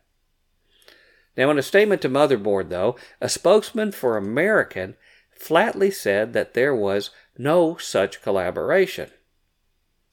[1.37, 4.97] Now, in a statement to Motherboard, though, a spokesman for American
[5.31, 9.11] flatly said that there was no such collaboration.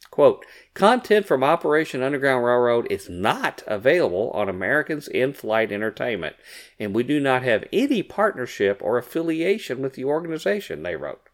[0.10, 6.36] Quote, content from Operation Underground Railroad is not available on Americans in flight entertainment,
[6.78, 11.30] and we do not have any partnership or affiliation with the organization, they wrote.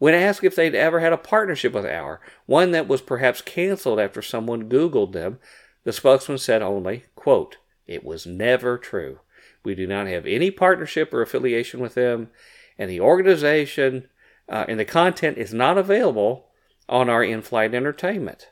[0.00, 4.00] When asked if they'd ever had a partnership with OUR, one that was perhaps canceled
[4.00, 5.38] after someone Googled them,
[5.84, 9.20] the spokesman said only, quote, It was never true.
[9.62, 12.30] We do not have any partnership or affiliation with them,
[12.78, 14.08] and the organization
[14.48, 16.46] uh, and the content is not available
[16.88, 18.48] on our in flight entertainment.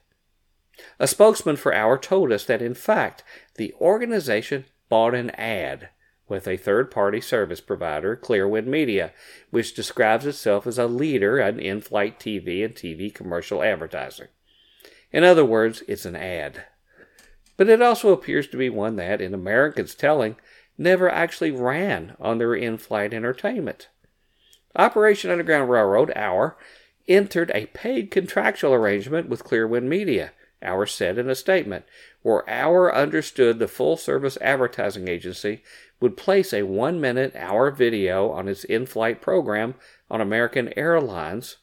[1.00, 3.24] A spokesman for OUR told us that, in fact,
[3.54, 5.88] the organization bought an ad
[6.28, 9.12] with a third party service provider, Clearwind Media,
[9.50, 14.28] which describes itself as a leader in in flight TV and TV commercial advertising.
[15.12, 16.64] In other words, it's an ad.
[17.56, 20.36] But it also appears to be one that, in Americans' telling,
[20.76, 23.88] never actually ran on their in flight entertainment.
[24.76, 26.56] Operation Underground Railroad, OUR,
[27.08, 30.32] entered a paid contractual arrangement with Clearwind Media,
[30.62, 31.84] OUR said in a statement,
[32.22, 35.62] where OUR understood the full service advertising agency
[36.00, 39.74] would place a one minute OUR video on its in flight program
[40.10, 41.56] on American Airlines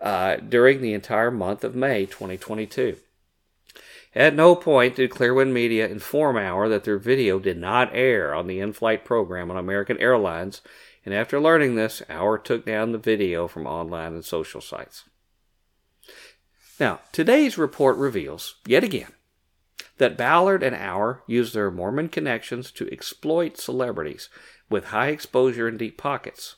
[0.00, 2.96] uh, during the entire month of May 2022.
[4.14, 8.46] At no point did Clearwind Media inform OUR that their video did not air on
[8.46, 10.62] the in flight program on American Airlines,
[11.04, 15.04] and after learning this, OUR took down the video from online and social sites.
[16.80, 19.12] Now, today's report reveals, yet again,
[19.98, 24.30] that Ballard and OUR use their Mormon connections to exploit celebrities
[24.70, 26.56] with high exposure and deep pockets.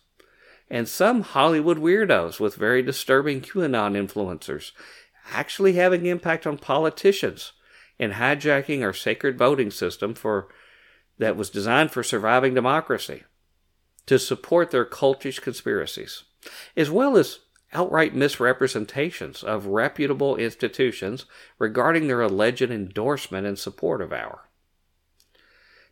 [0.70, 4.70] And some Hollywood weirdos with very disturbing QAnon influencers
[5.33, 7.53] actually having impact on politicians
[7.99, 10.49] and hijacking our sacred voting system for
[11.18, 13.25] that was designed for surviving democracy
[14.07, 16.23] to support their cultish conspiracies,
[16.77, 17.41] as well as
[17.73, 21.25] outright misrepresentations of reputable institutions
[21.59, 24.49] regarding their alleged endorsement and support of OUR.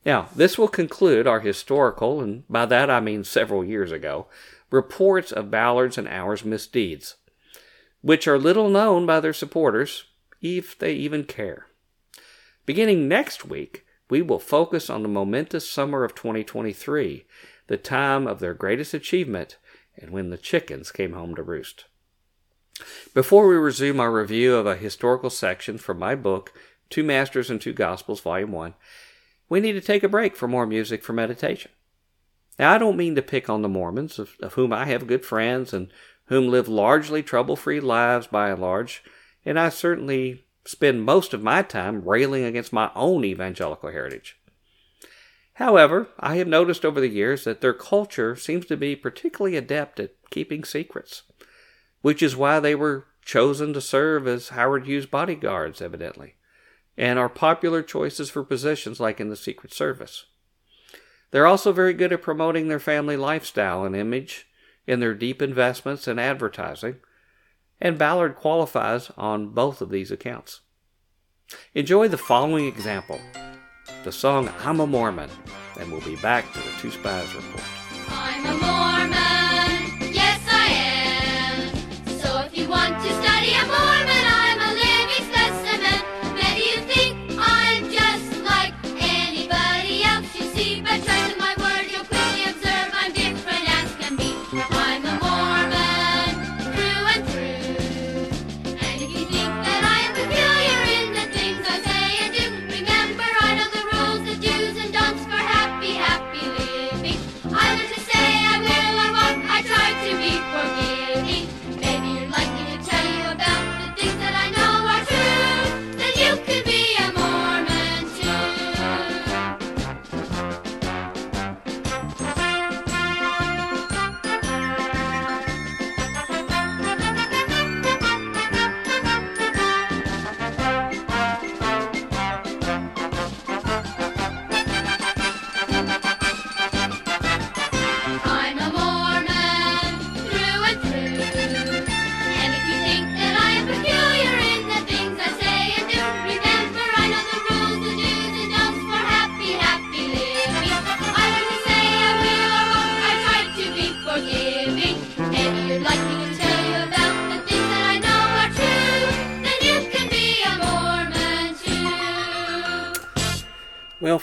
[0.04, 4.26] Now, this will conclude our historical, and by that I mean several years ago,
[4.70, 7.16] reports of Ballard's and OUR's misdeeds,
[8.00, 10.04] which are little known by their supporters,
[10.40, 11.66] if they even care.
[12.64, 17.26] Beginning next week, we will focus on the momentous summer of 2023
[17.66, 19.56] the time of their greatest achievement
[20.00, 21.84] and when the chickens came home to roost.
[23.14, 26.52] Before we resume our review of a historical section from my book,
[26.88, 28.74] Two Masters and Two Gospels, Volume 1,
[29.48, 31.70] we need to take a break for more music for meditation.
[32.58, 35.24] Now, I don't mean to pick on the Mormons, of, of whom I have good
[35.24, 35.88] friends and
[36.26, 39.02] whom live largely trouble free lives by and large,
[39.44, 44.38] and I certainly spend most of my time railing against my own evangelical heritage.
[45.60, 50.00] However, I have noticed over the years that their culture seems to be particularly adept
[50.00, 51.24] at keeping secrets,
[52.00, 56.36] which is why they were chosen to serve as Howard Hughes bodyguards, evidently,
[56.96, 60.24] and are popular choices for positions like in the Secret Service.
[61.30, 64.46] They're also very good at promoting their family lifestyle and image
[64.86, 67.00] in their deep investments in advertising,
[67.82, 70.62] and Ballard qualifies on both of these accounts.
[71.74, 73.20] Enjoy the following example
[74.04, 75.28] the song I'm a Mormon,
[75.80, 78.59] and we'll be back to the Two Spies Report.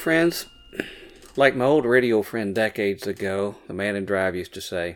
[0.08, 0.45] Friends,
[1.36, 4.95] like my old radio friend decades ago, the man in drive used to say,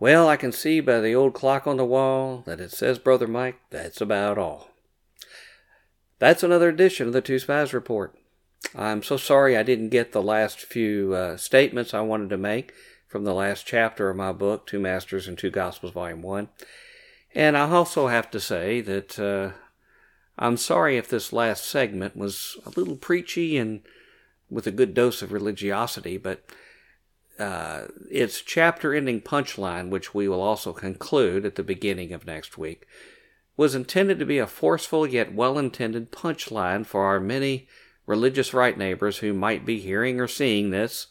[0.00, 3.28] Well, I can see by the old clock on the wall that it says, Brother
[3.28, 4.70] Mike, that's about all.
[6.18, 8.18] That's another edition of the Two Spies Report.
[8.74, 12.72] I'm so sorry I didn't get the last few uh, statements I wanted to make
[13.06, 16.48] from the last chapter of my book, Two Masters and Two Gospels, Volume 1.
[17.36, 19.52] And I also have to say that uh,
[20.38, 23.80] I'm sorry if this last segment was a little preachy and
[24.50, 26.44] with a good dose of religiosity, but
[27.38, 32.56] uh, its chapter ending punchline, which we will also conclude at the beginning of next
[32.56, 32.86] week,
[33.56, 37.66] was intended to be a forceful yet well intended punchline for our many
[38.06, 41.08] religious right neighbors who might be hearing or seeing this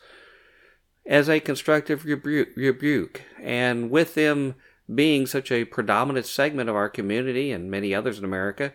[1.05, 4.55] as a constructive rebu- rebuke, and with them
[4.93, 8.73] being such a predominant segment of our community and many others in America,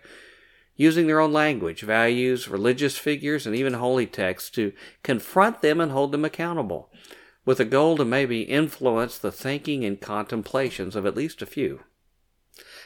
[0.80, 4.72] using their own language, values, religious figures, and even holy texts to
[5.02, 6.90] confront them and hold them accountable,
[7.44, 11.80] with a goal to maybe influence the thinking and contemplations of at least a few.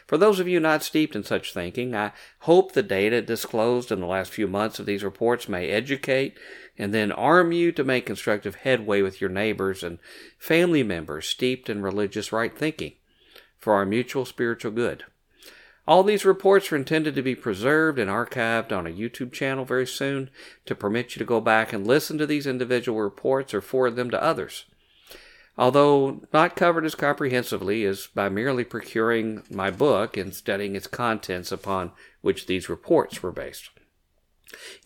[0.09, 4.01] For those of you not steeped in such thinking, I hope the data disclosed in
[4.01, 6.37] the last few months of these reports may educate
[6.77, 10.01] and then arm you to make constructive headway with your neighbors and
[10.37, 12.95] family members steeped in religious right thinking
[13.61, 15.05] for our mutual spiritual good.
[15.87, 19.87] All these reports are intended to be preserved and archived on a YouTube channel very
[19.87, 20.31] soon
[20.65, 24.11] to permit you to go back and listen to these individual reports or forward them
[24.11, 24.65] to others.
[25.59, 31.53] Although not covered as comprehensively as by merely procuring my book and studying its contents
[31.53, 33.69] upon which these reports were based.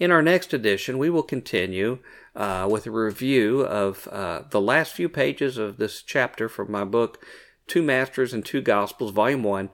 [0.01, 2.01] In our next edition, we will continue
[2.35, 6.85] uh, with a review of uh, the last few pages of this chapter from my
[6.85, 7.25] book,
[7.67, 9.71] Two Masters and Two Gospels, Volume 1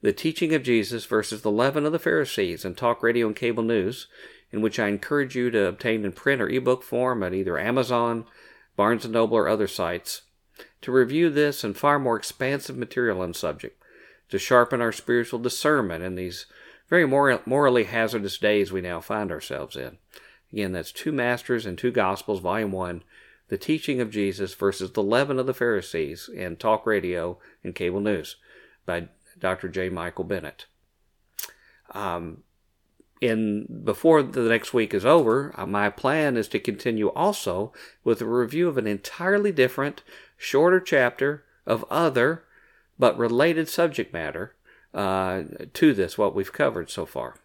[0.00, 3.64] The Teaching of Jesus versus the Leaven of the Pharisees, and talk radio and cable
[3.64, 4.06] news,
[4.52, 8.24] in which I encourage you to obtain in print or ebook form at either Amazon,
[8.76, 10.22] Barnes & Noble, or other sites,
[10.82, 13.82] to review this and far more expansive material on subject,
[14.28, 16.46] to sharpen our spiritual discernment in these
[16.88, 19.98] very moral, morally hazardous days we now find ourselves in.
[20.52, 23.02] Again, that's Two Masters and Two Gospels, Volume 1,
[23.48, 28.00] The Teaching of Jesus versus the Leaven of the Pharisees, in Talk Radio and Cable
[28.00, 28.36] News
[28.86, 29.08] by
[29.38, 29.68] Dr.
[29.68, 29.88] J.
[29.88, 30.66] Michael Bennett.
[31.92, 32.42] Um,
[33.20, 37.72] in before the next week is over, uh, my plan is to continue also
[38.04, 40.02] with a review of an entirely different,
[40.36, 42.44] shorter chapter of other
[42.98, 44.54] but related subject matter
[44.94, 45.42] uh,
[45.74, 47.36] to this, what we've covered so far.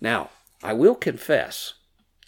[0.00, 0.30] Now,
[0.62, 1.74] I will confess,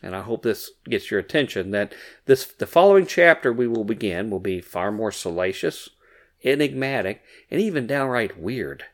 [0.03, 1.95] and I hope this gets your attention, that
[2.27, 5.91] this the following chapter we will begin will be far more salacious,
[6.45, 8.85] enigmatic, and even downright weird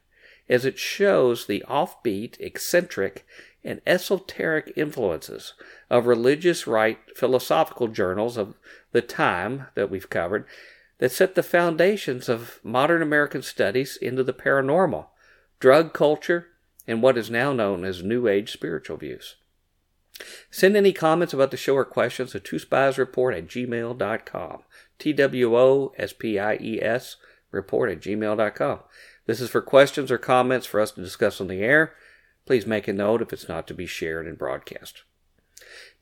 [0.51, 3.25] as it shows the offbeat, eccentric,
[3.63, 5.55] and esoteric influences
[5.89, 8.55] of religious right philosophical journals of
[8.93, 10.45] the time that we've covered
[10.99, 15.07] that set the foundations of modern American studies into the paranormal,
[15.61, 16.49] drug culture,
[16.87, 19.37] and what is now known as New Age spiritual views.
[20.51, 24.63] Send any comments about the show or questions to twospiesreport at gmail.com.
[24.99, 27.17] T W O S P I E S
[27.51, 28.81] report at gmail.com.
[29.27, 31.95] This is for questions or comments for us to discuss on the air.
[32.47, 35.03] Please make a note if it's not to be shared and broadcast.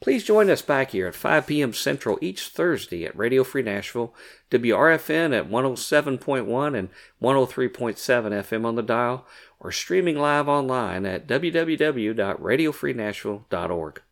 [0.01, 1.75] Please join us back here at 5 p.m.
[1.75, 4.15] Central each Thursday at Radio Free Nashville,
[4.51, 6.89] WRFN at 107.1 and
[7.21, 9.27] 103.7 FM on the dial,
[9.59, 14.03] or streaming live online at www.radiofreenashville.org.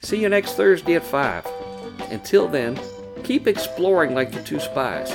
[0.00, 1.46] See you next Thursday at 5.
[2.10, 2.78] Until then,
[3.24, 5.10] keep exploring like the two spies,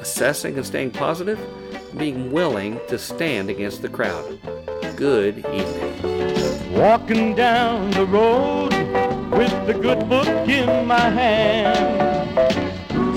[0.00, 1.38] assessing and staying positive
[1.96, 4.38] being willing to stand against the crowd.
[4.96, 6.72] Good evening.
[6.72, 8.72] Walking down the road
[9.32, 12.36] with the good book in my hand,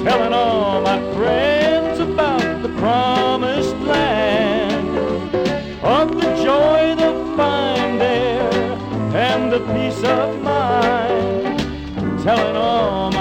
[0.06, 4.98] telling all my friends about the promised land,
[5.84, 8.52] of the joy they'll find there
[9.14, 11.60] and the peace of mind,
[12.24, 13.21] telling all my